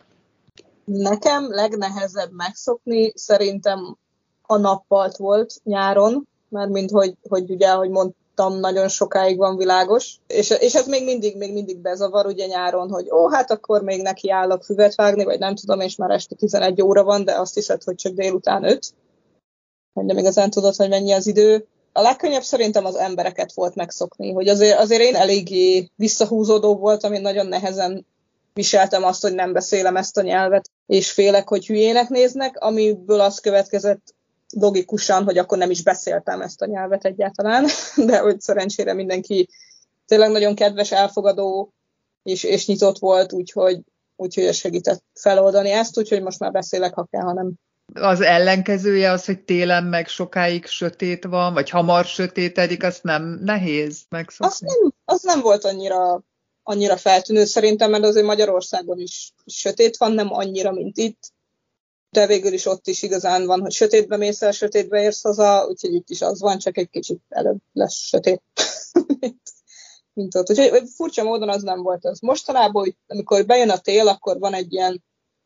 Nekem 0.84 1.50
legnehezebb 1.50 2.32
megszokni 2.32 3.12
szerintem 3.16 3.98
a 4.42 4.58
nappalt 4.58 5.18
volt 5.18 5.54
nyáron, 5.64 6.28
mert 6.50 6.70
mint 6.70 6.92
hogy, 6.92 7.14
hogy 7.30 7.52
ugye, 7.52 7.70
ahogy 7.70 7.90
mondtam 7.90 8.21
láttam, 8.42 8.60
nagyon 8.60 8.88
sokáig 8.88 9.38
van 9.38 9.58
világos, 9.58 10.16
és, 10.28 10.50
és 10.50 10.76
ez 10.76 10.88
még 10.88 11.04
mindig, 11.04 11.38
még 11.38 11.54
mindig 11.54 11.78
bezavar 11.78 12.26
ugye 12.26 12.46
nyáron, 12.46 12.90
hogy 12.90 13.12
ó, 13.12 13.30
hát 13.30 13.52
akkor 13.52 13.82
még 13.82 14.02
neki 14.02 14.32
állok 14.32 14.64
füvet 14.64 14.96
vágni, 14.96 15.24
vagy 15.24 15.40
nem 15.40 15.56
tudom, 15.56 15.80
és 15.80 15.96
már 15.96 16.10
este 16.10 16.36
11 16.36 16.82
óra 16.82 17.04
van, 17.04 17.26
de 17.26 17.40
azt 17.40 17.54
hiszed, 17.54 17.84
hogy 17.84 17.96
csak 17.96 18.14
délután 18.14 18.64
5. 18.64 18.94
Hogy 19.94 20.06
nem 20.06 20.18
igazán 20.18 20.50
tudod, 20.50 20.76
hogy 20.76 20.90
mennyi 20.90 21.12
az 21.12 21.28
idő. 21.28 21.66
A 21.94 22.02
legkönnyebb 22.02 22.42
szerintem 22.42 22.86
az 22.86 22.96
embereket 22.96 23.54
volt 23.54 23.76
megszokni, 23.76 24.32
hogy 24.32 24.48
azért, 24.48 24.80
azért 24.80 25.02
én 25.02 25.16
eléggé 25.16 25.92
visszahúzódó 25.96 26.76
voltam, 26.76 27.14
én 27.14 27.22
nagyon 27.22 27.48
nehezen 27.48 28.06
viseltem 28.54 29.04
azt, 29.04 29.22
hogy 29.22 29.34
nem 29.34 29.54
beszélem 29.54 29.96
ezt 29.96 30.18
a 30.18 30.22
nyelvet, 30.22 30.70
és 30.86 31.12
félek, 31.12 31.48
hogy 31.48 31.66
hülyének 31.66 32.10
néznek, 32.10 32.58
amiből 32.60 33.20
az 33.20 33.40
következett 33.40 34.14
logikusan, 34.52 35.24
hogy 35.24 35.38
akkor 35.38 35.58
nem 35.58 35.70
is 35.70 35.84
beszéltem 35.84 36.42
ezt 36.42 36.62
a 36.62 36.66
nyelvet 36.66 37.06
egyáltalán, 37.06 37.66
de 38.08 38.20
hogy 38.20 38.42
szerencsére 38.42 38.94
mindenki 38.94 39.50
tényleg 40.06 40.32
nagyon 40.32 40.56
kedves, 40.56 40.92
elfogadó 40.92 41.74
és, 42.24 42.44
és 42.44 42.68
nyitott 42.68 42.98
volt, 42.98 43.34
úgyhogy, 43.34 43.80
úgyhogy 44.16 44.44
ez 44.44 44.56
segített 44.56 45.04
feloldani 45.14 45.72
ezt, 45.72 45.98
úgyhogy 45.98 46.22
most 46.22 46.40
már 46.40 46.52
beszélek, 46.52 46.94
ha 46.94 47.08
kell, 47.12 47.22
ha 47.22 47.34
nem. 47.34 47.54
Az 47.94 48.22
ellenkezője 48.22 49.12
az, 49.12 49.26
hogy 49.26 49.44
télen 49.44 49.84
meg 49.84 50.08
sokáig 50.08 50.66
sötét 50.66 51.24
van, 51.24 51.54
vagy 51.54 51.70
hamar 51.70 52.06
sötétedik, 52.06 52.84
azt 52.84 53.04
nem 53.04 53.40
nehéz 53.44 54.02
megszokni? 54.10 54.54
Az 54.54 54.60
nem, 54.60 54.94
az 55.06 55.22
nem 55.24 55.42
volt 55.42 55.66
annyira, 55.66 56.24
annyira 56.64 56.98
feltűnő 56.98 57.46
szerintem, 57.46 57.90
mert 57.90 58.04
azért 58.04 58.26
Magyarországon 58.26 59.00
is 59.00 59.34
sötét 59.46 59.98
van, 59.98 60.12
nem 60.12 60.34
annyira, 60.34 60.72
mint 60.72 60.98
itt 60.98 61.32
de 62.12 62.28
végül 62.28 62.54
is 62.54 62.66
ott 62.66 62.88
is 62.88 63.02
igazán 63.02 63.46
van, 63.46 63.62
hogy 63.62 63.72
sötétbe 63.72 64.18
mész 64.18 64.42
el, 64.42 64.52
sötétbe 64.52 65.02
érsz 65.02 65.22
haza, 65.22 65.66
úgyhogy 65.68 65.94
itt 65.94 66.10
is 66.10 66.22
az 66.22 66.40
van, 66.40 66.58
csak 66.58 66.78
egy 66.78 66.90
kicsit 66.90 67.22
előbb 67.30 67.60
lesz 67.74 67.94
sötét, 67.94 68.42
mint, 69.20 69.42
mint 70.14 70.36
ott. 70.36 70.50
Úgyhogy 70.50 70.84
furcsa 70.96 71.24
módon 71.24 71.50
az 71.50 71.62
nem 71.62 71.82
volt 71.82 72.06
az. 72.06 72.20
Mostanában, 72.20 72.84
hogy 72.84 72.96
amikor 73.08 73.46
bejön 73.46 73.70
a 73.70 73.78
tél, 73.78 74.08
akkor 74.08 74.40
van 74.40 74.54
egy 74.54 74.74
ilyen, 74.74 75.04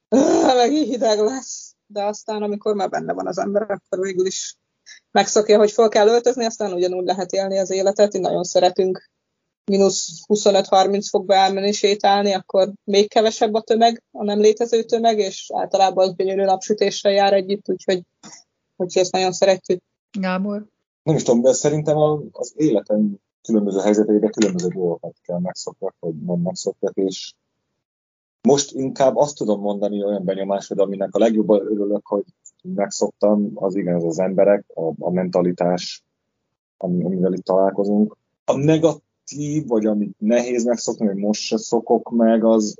meg 0.56 0.70
hideg 0.72 1.20
lesz, 1.20 1.74
de 1.86 2.04
aztán 2.04 2.44
amikor 2.44 2.76
már 2.76 2.90
benne 2.90 3.14
van 3.14 3.28
az 3.28 3.38
ember, 3.38 3.62
akkor 3.62 4.00
végül 4.00 4.26
is 4.26 4.58
megszokja, 5.12 5.58
hogy 5.58 5.72
fel 5.72 5.90
kell 5.90 6.08
öltözni, 6.08 6.46
aztán 6.46 6.74
ugyanúgy 6.74 7.06
lehet 7.06 7.32
élni 7.32 7.58
az 7.58 7.70
életet. 7.70 8.14
Mi 8.14 8.20
nagyon 8.20 8.44
szeretünk 8.44 9.10
mínusz 9.66 10.24
25-30 10.28 11.08
fokba 11.10 11.34
elmenni 11.34 11.72
sétálni, 11.72 12.34
akkor 12.34 12.72
még 12.84 13.10
kevesebb 13.10 13.54
a 13.54 13.62
tömeg, 13.62 14.04
a 14.12 14.24
nem 14.24 14.40
létező 14.40 14.84
tömeg, 14.84 15.18
és 15.18 15.52
általában 15.54 16.08
az 16.08 16.16
gyönyörű 16.16 16.44
napsütéssel 16.44 17.12
jár 17.12 17.34
együtt, 17.34 17.70
úgyhogy, 17.70 18.02
úgyhogy 18.76 19.02
ezt 19.02 19.12
nagyon 19.12 19.32
szeretjük. 19.32 19.82
Gábor? 20.20 20.66
Nem 21.04 21.16
is 21.16 21.24
tudom, 21.24 21.42
de 21.42 21.54
szerintem 21.54 21.98
az 22.32 22.54
életem 22.56 23.16
különböző 23.42 23.80
helyzeteiben 23.80 24.32
különböző 24.32 24.68
dolgokat 24.68 25.16
kell 25.22 25.40
megszokjak, 25.40 25.96
vagy 26.00 26.16
nem 26.16 26.40
megszokjak, 26.40 26.96
és 26.96 27.34
most 28.42 28.72
inkább 28.72 29.16
azt 29.16 29.38
tudom 29.38 29.62
mondani 29.62 30.04
olyan 30.04 30.24
benyomásod, 30.24 30.80
aminek 30.80 31.16
a 31.16 31.20
legjobban 31.20 31.62
örülök, 31.62 32.08
hogy 32.08 32.24
megszoktam, 32.62 33.52
az 33.54 33.76
igen, 33.76 33.96
az 33.96 34.04
az 34.04 34.20
emberek, 34.20 34.66
a, 34.74 34.94
a 35.00 35.12
mentalitás, 35.12 36.04
amivel 36.78 37.34
itt 37.34 37.44
találkozunk. 37.44 38.18
A 38.46 38.58
negat, 38.58 39.02
aktív, 39.26 39.68
vagy 39.68 39.86
amit 39.86 40.20
nehéz 40.20 40.66
megszokni, 40.66 41.06
hogy 41.06 41.16
most 41.16 41.42
se 41.42 41.58
szokok 41.58 42.10
meg, 42.10 42.44
az, 42.44 42.76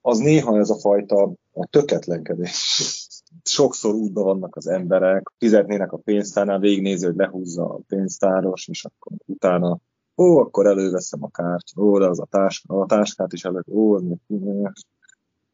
az 0.00 0.18
néha 0.18 0.58
ez 0.58 0.70
a 0.70 0.78
fajta 0.78 1.32
a 1.52 1.66
töketlenkedés. 1.70 3.06
Sokszor 3.42 3.94
útban 3.94 4.24
vannak 4.24 4.56
az 4.56 4.66
emberek, 4.66 5.32
fizetnének 5.38 5.92
a 5.92 5.96
pénztárnál, 5.96 6.58
végignézi, 6.58 7.06
hogy 7.06 7.16
lehúzza 7.16 7.64
a 7.64 7.80
pénztáros, 7.88 8.68
és 8.68 8.84
akkor 8.84 9.12
utána 9.26 9.78
ó, 10.16 10.38
akkor 10.38 10.66
előveszem 10.66 11.22
a 11.22 11.30
kártyát, 11.30 11.78
ó, 11.78 11.98
de 11.98 12.06
az 12.06 12.20
a, 12.20 12.26
táska, 12.30 12.80
a 12.80 12.86
táskát 12.86 13.32
is 13.32 13.44
elő, 13.44 13.62
ó, 13.68 13.94
az 13.94 14.02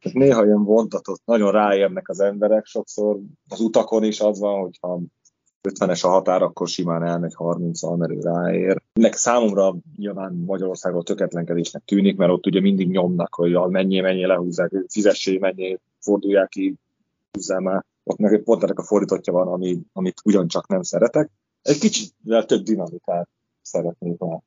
tehát 0.00 0.18
néha 0.18 0.44
ilyen 0.44 0.64
vontatott, 0.64 1.20
nagyon 1.24 1.52
ráérnek 1.52 2.08
az 2.08 2.20
emberek, 2.20 2.66
sokszor 2.66 3.18
az 3.48 3.60
utakon 3.60 4.04
is 4.04 4.20
az 4.20 4.38
van, 4.38 4.60
hogyha 4.60 5.00
50-es 5.68 6.04
a 6.04 6.08
határ, 6.08 6.42
akkor 6.42 6.68
simán 6.68 7.02
elmegy 7.02 7.34
30-al, 7.38 7.96
mert 7.96 8.12
ő 8.12 8.20
ráér. 8.20 8.82
Nek 8.92 9.14
számomra 9.14 9.74
nyilván 9.96 10.32
Magyarországon 10.32 11.04
töketlenkedésnek 11.04 11.82
tűnik, 11.84 12.16
mert 12.16 12.32
ott 12.32 12.46
ugye 12.46 12.60
mindig 12.60 12.88
nyomnak, 12.88 13.34
hogy 13.34 13.52
mennyi, 13.52 14.00
mennyi 14.00 14.26
lehúzzák, 14.26 14.72
fizessé, 14.88 15.38
mennyi 15.38 15.78
fordulják 16.00 16.48
ki, 16.48 16.74
húzzál 17.32 17.60
már. 17.60 17.84
Ott 18.04 18.18
meg 18.18 18.42
pont 18.42 18.62
ennek 18.62 18.78
a 18.78 18.82
fordítottja 18.82 19.32
van, 19.32 19.48
ami, 19.48 19.78
amit 19.92 20.20
ugyancsak 20.24 20.66
nem 20.66 20.82
szeretek. 20.82 21.30
Egy 21.62 21.78
kicsit 21.78 22.14
több 22.46 22.62
dinamikát 22.62 23.28
szeretnék 23.62 24.18
már. 24.18 24.40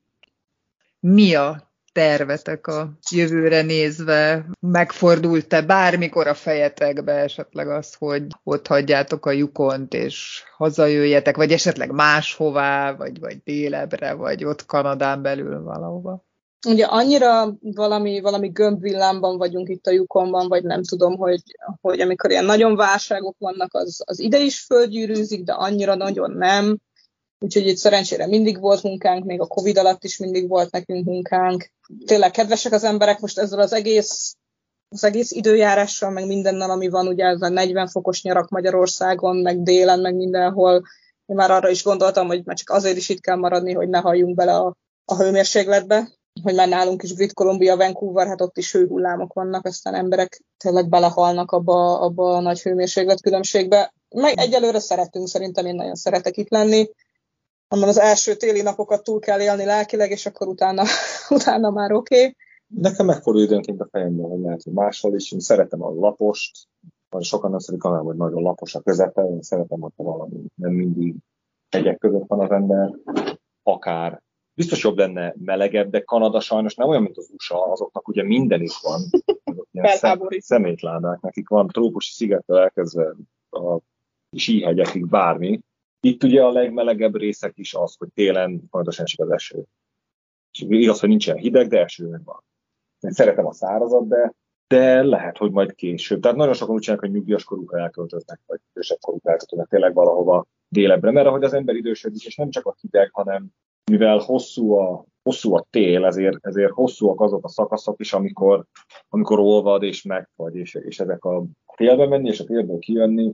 Mi 1.00 1.34
a 1.34 1.69
tervetek 1.92 2.66
a 2.66 2.90
jövőre 3.10 3.62
nézve? 3.62 4.46
Megfordult-e 4.60 5.62
bármikor 5.62 6.26
a 6.26 6.34
fejetekbe 6.34 7.12
esetleg 7.12 7.68
az, 7.68 7.94
hogy 7.94 8.26
ott 8.44 8.66
hagyjátok 8.66 9.26
a 9.26 9.30
lyukont, 9.30 9.94
és 9.94 10.42
hazajöjjetek, 10.56 11.36
vagy 11.36 11.52
esetleg 11.52 11.90
máshová, 11.90 12.92
vagy, 12.92 13.20
vagy 13.20 13.42
délebre, 13.44 14.12
vagy 14.12 14.44
ott 14.44 14.66
Kanadán 14.66 15.22
belül 15.22 15.62
valahova? 15.62 16.24
Ugye 16.66 16.84
annyira 16.84 17.54
valami, 17.60 18.20
valami 18.20 18.48
gömbvillámban 18.48 19.38
vagyunk 19.38 19.68
itt 19.68 19.86
a 19.86 19.90
lyukonban, 19.90 20.48
vagy 20.48 20.62
nem 20.62 20.82
tudom, 20.82 21.16
hogy, 21.16 21.42
hogy 21.80 22.00
amikor 22.00 22.30
ilyen 22.30 22.44
nagyon 22.44 22.76
válságok 22.76 23.36
vannak, 23.38 23.74
az, 23.74 24.02
az 24.04 24.18
ide 24.18 24.38
is 24.38 24.60
földgyűrűzik, 24.60 25.44
de 25.44 25.52
annyira 25.52 25.94
nagyon 25.94 26.30
nem 26.30 26.78
Úgyhogy 27.44 27.66
itt 27.66 27.76
szerencsére 27.76 28.26
mindig 28.26 28.60
volt 28.60 28.82
munkánk, 28.82 29.24
még 29.24 29.40
a 29.40 29.46
Covid 29.46 29.78
alatt 29.78 30.04
is 30.04 30.18
mindig 30.18 30.48
volt 30.48 30.70
nekünk 30.70 31.04
munkánk. 31.04 31.70
Tényleg 32.06 32.30
kedvesek 32.30 32.72
az 32.72 32.84
emberek 32.84 33.20
most 33.20 33.38
ezzel 33.38 33.60
az 33.60 33.72
egész 33.72 34.34
az 34.92 35.04
egész 35.04 35.30
időjárással, 35.30 36.10
meg 36.10 36.26
mindennel, 36.26 36.70
ami 36.70 36.88
van, 36.88 37.06
ugye 37.06 37.24
ez 37.24 37.42
a 37.42 37.48
40 37.48 37.88
fokos 37.88 38.22
nyarak 38.22 38.48
Magyarországon, 38.48 39.36
meg 39.36 39.62
délen, 39.62 40.00
meg 40.00 40.14
mindenhol. 40.14 40.74
Én 41.26 41.36
már 41.36 41.50
arra 41.50 41.68
is 41.68 41.84
gondoltam, 41.84 42.26
hogy 42.26 42.42
már 42.44 42.56
csak 42.56 42.70
azért 42.70 42.96
is 42.96 43.08
itt 43.08 43.20
kell 43.20 43.36
maradni, 43.36 43.72
hogy 43.72 43.88
ne 43.88 43.98
halljunk 43.98 44.34
bele 44.34 44.56
a, 44.56 44.76
a 45.04 45.16
hőmérsékletbe, 45.16 46.08
hogy 46.42 46.54
már 46.54 46.68
nálunk 46.68 47.02
is 47.02 47.14
Brit 47.14 47.32
Columbia, 47.32 47.76
Vancouver, 47.76 48.26
hát 48.26 48.40
ott 48.40 48.58
is 48.58 48.72
hőhullámok 48.72 49.32
vannak, 49.32 49.66
aztán 49.66 49.94
emberek 49.94 50.42
tényleg 50.56 50.88
belehalnak 50.88 51.50
abba, 51.50 52.00
abba 52.00 52.36
a 52.36 52.40
nagy 52.40 52.60
hőmérséklet 52.60 53.20
különbségbe. 53.20 53.92
Meg 54.08 54.38
egyelőre 54.38 54.78
szeretünk, 54.78 55.28
szerintem 55.28 55.66
én 55.66 55.74
nagyon 55.74 55.94
szeretek 55.94 56.36
itt 56.36 56.48
lenni 56.48 56.90
mondom, 57.70 57.88
az 57.88 57.98
első 57.98 58.34
téli 58.34 58.62
napokat 58.62 59.04
túl 59.04 59.18
kell 59.18 59.40
élni 59.40 59.64
lelkileg, 59.64 60.10
és 60.10 60.26
akkor 60.26 60.46
utána, 60.48 60.82
utána 61.28 61.70
már 61.70 61.92
oké. 61.92 62.18
Okay. 62.18 62.36
Nekem 62.66 63.06
megfordul 63.06 63.42
időnként 63.42 63.80
a 63.80 63.88
fejemben, 63.90 64.30
hogy 64.30 64.40
lehet, 64.40 64.62
hogy 64.62 64.72
máshol 64.72 65.14
is. 65.14 65.32
Én 65.32 65.40
szeretem 65.40 65.82
a 65.82 65.90
lapost, 65.90 66.68
vagy 67.08 67.24
sokan 67.24 67.50
nem 67.50 67.58
szeretik 67.58 67.84
hanem, 67.84 68.04
hogy 68.04 68.16
nagyon 68.16 68.42
lapos 68.42 68.74
a 68.74 68.80
közepe, 68.80 69.22
én 69.22 69.42
szeretem, 69.42 69.80
hogyha 69.80 70.02
valami 70.02 70.36
nem 70.54 70.72
mindig 70.72 71.14
hegyek 71.70 71.98
között 71.98 72.26
van 72.26 72.40
az 72.40 72.50
ember, 72.50 72.90
akár 73.62 74.22
biztos 74.54 74.82
jobb 74.84 74.98
lenne 74.98 75.34
melegebb, 75.38 75.90
de 75.90 76.00
Kanada 76.00 76.40
sajnos 76.40 76.74
nem 76.74 76.88
olyan, 76.88 77.02
mint 77.02 77.16
az 77.16 77.30
USA, 77.32 77.72
azoknak 77.72 78.08
ugye 78.08 78.22
minden 78.22 78.62
is 78.62 78.80
van. 78.82 79.00
szemétládák, 80.38 81.20
nekik 81.20 81.48
van 81.48 81.66
trópusi 81.66 82.12
szigettől 82.12 82.58
elkezdve 82.58 83.14
a 83.50 83.78
síhegyekig 84.36 85.08
bármi, 85.08 85.60
itt 86.00 86.22
ugye 86.22 86.42
a 86.42 86.52
legmelegebb 86.52 87.16
részek 87.16 87.52
is 87.58 87.74
az, 87.74 87.94
hogy 87.98 88.08
télen 88.14 88.62
fontosan 88.70 89.04
esik 89.04 89.20
az 89.20 89.30
eső. 89.30 89.64
És 90.52 90.64
igaz, 90.68 91.00
hogy 91.00 91.08
nincsen 91.08 91.36
hideg, 91.36 91.68
de 91.68 91.80
eső 91.80 92.20
van. 92.24 92.44
Én 93.00 93.10
szeretem 93.10 93.46
a 93.46 93.52
szárazat, 93.52 94.08
de, 94.08 94.32
de 94.66 95.02
lehet, 95.02 95.36
hogy 95.36 95.50
majd 95.50 95.74
később. 95.74 96.20
Tehát 96.20 96.36
nagyon 96.36 96.54
sokan 96.54 96.74
úgy 96.74 96.80
csinálják, 96.80 97.06
hogy 97.06 97.16
nyugdíjas 97.16 97.44
korukra 97.44 97.78
elköltöznek, 97.78 98.40
vagy 98.46 98.60
idősebb 98.70 98.98
korukra 99.00 99.30
elköltöznek 99.30 99.68
tényleg 99.68 99.94
valahova 99.94 100.46
délebbre, 100.68 101.10
mert 101.10 101.26
ahogy 101.26 101.44
az 101.44 101.52
ember 101.52 101.74
idősödik, 101.74 102.24
és 102.24 102.36
nem 102.36 102.50
csak 102.50 102.66
a 102.66 102.76
hideg, 102.80 103.10
hanem 103.12 103.48
mivel 103.90 104.18
hosszú 104.18 104.72
a, 104.72 105.04
hosszú 105.22 105.54
a 105.54 105.66
tél, 105.70 106.04
ezért, 106.04 106.46
ezért 106.46 106.72
hosszúak 106.72 107.20
azok 107.20 107.44
a 107.44 107.48
szakaszok 107.48 108.00
is, 108.00 108.12
amikor, 108.12 108.64
amikor 109.08 109.38
olvad 109.38 109.82
és 109.82 110.02
megfagy, 110.02 110.56
és, 110.56 110.74
és 110.74 111.00
ezek 111.00 111.24
a 111.24 111.44
télbe 111.76 112.06
menni, 112.06 112.28
és 112.28 112.40
a 112.40 112.44
télből 112.44 112.78
kijönni, 112.78 113.32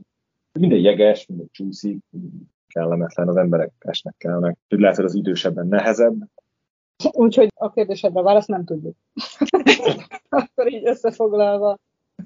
minden 0.51 0.79
jeges, 0.79 1.25
minden 1.25 1.47
csúszik, 1.51 1.97
kellemetlen, 2.67 3.27
az 3.27 3.35
emberek 3.35 3.71
esnek 3.79 4.15
kellnek. 4.17 4.57
Hogy 4.69 4.79
lehet, 4.79 4.95
hogy 4.95 5.05
az 5.05 5.15
idősebben 5.15 5.67
nehezebb. 5.67 6.15
Úgyhogy 7.11 7.51
a 7.55 7.71
kérdésedre 7.71 8.21
választ 8.21 8.47
nem 8.47 8.65
tudjuk. 8.65 8.95
Akkor 10.29 10.71
így 10.71 10.87
összefoglalva. 10.87 11.77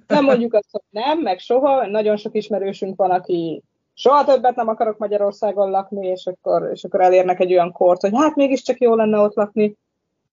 Nem 0.08 0.24
mondjuk 0.24 0.54
azt, 0.54 0.72
hogy 0.72 0.82
nem, 0.90 1.20
meg 1.20 1.40
soha. 1.40 1.88
Nagyon 1.88 2.18
sok 2.18 2.36
ismerősünk 2.36 2.96
van, 2.96 3.12
aki 3.12 3.64
soha 3.94 4.24
többet 4.24 4.56
nem 4.56 4.68
akarok 4.68 4.98
Magyarországon 4.98 5.70
lakni, 5.70 6.08
és 6.08 6.26
akkor, 6.26 6.70
és 6.74 6.84
akkor 6.84 7.02
elérnek 7.02 7.40
egy 7.40 7.52
olyan 7.52 7.72
kort, 7.72 8.02
hogy 8.02 8.12
hát 8.14 8.36
mégiscsak 8.36 8.80
jó 8.80 8.96
lenne 8.96 9.20
ott 9.20 9.36
lakni. 9.36 9.76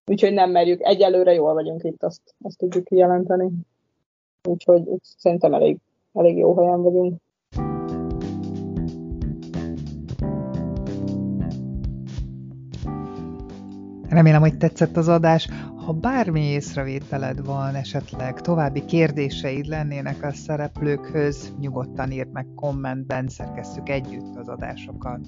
Úgyhogy 0.07 0.33
nem 0.33 0.51
merjük. 0.51 0.83
Egyelőre 0.83 1.33
jól 1.33 1.55
vagyunk 1.55 1.85
itt, 1.85 2.03
azt, 2.03 2.35
azt 2.43 2.59
tudjuk 2.59 2.85
kijelenteni. 2.85 3.51
Úgyhogy 4.49 4.83
úgy 4.87 5.01
szerintem 5.03 5.55
elég, 5.55 5.79
elég 6.13 6.37
jó 6.37 6.57
helyen 6.57 6.83
vagyunk. 6.83 7.21
Remélem, 14.09 14.41
hogy 14.41 14.57
tetszett 14.57 14.97
az 14.97 15.09
adás. 15.09 15.49
Ha 15.87 15.93
bármi 15.93 16.41
észrevételed 16.41 17.45
van, 17.45 17.75
esetleg 17.75 18.41
további 18.41 18.85
kérdéseid 18.85 19.67
lennének 19.67 20.23
a 20.23 20.33
szereplőkhöz, 20.33 21.53
nyugodtan 21.61 22.11
írd 22.11 22.33
meg 22.33 22.47
kommentben, 22.55 23.29
szerkesszük 23.29 23.89
együtt 23.89 24.37
az 24.37 24.49
adásokat. 24.49 25.21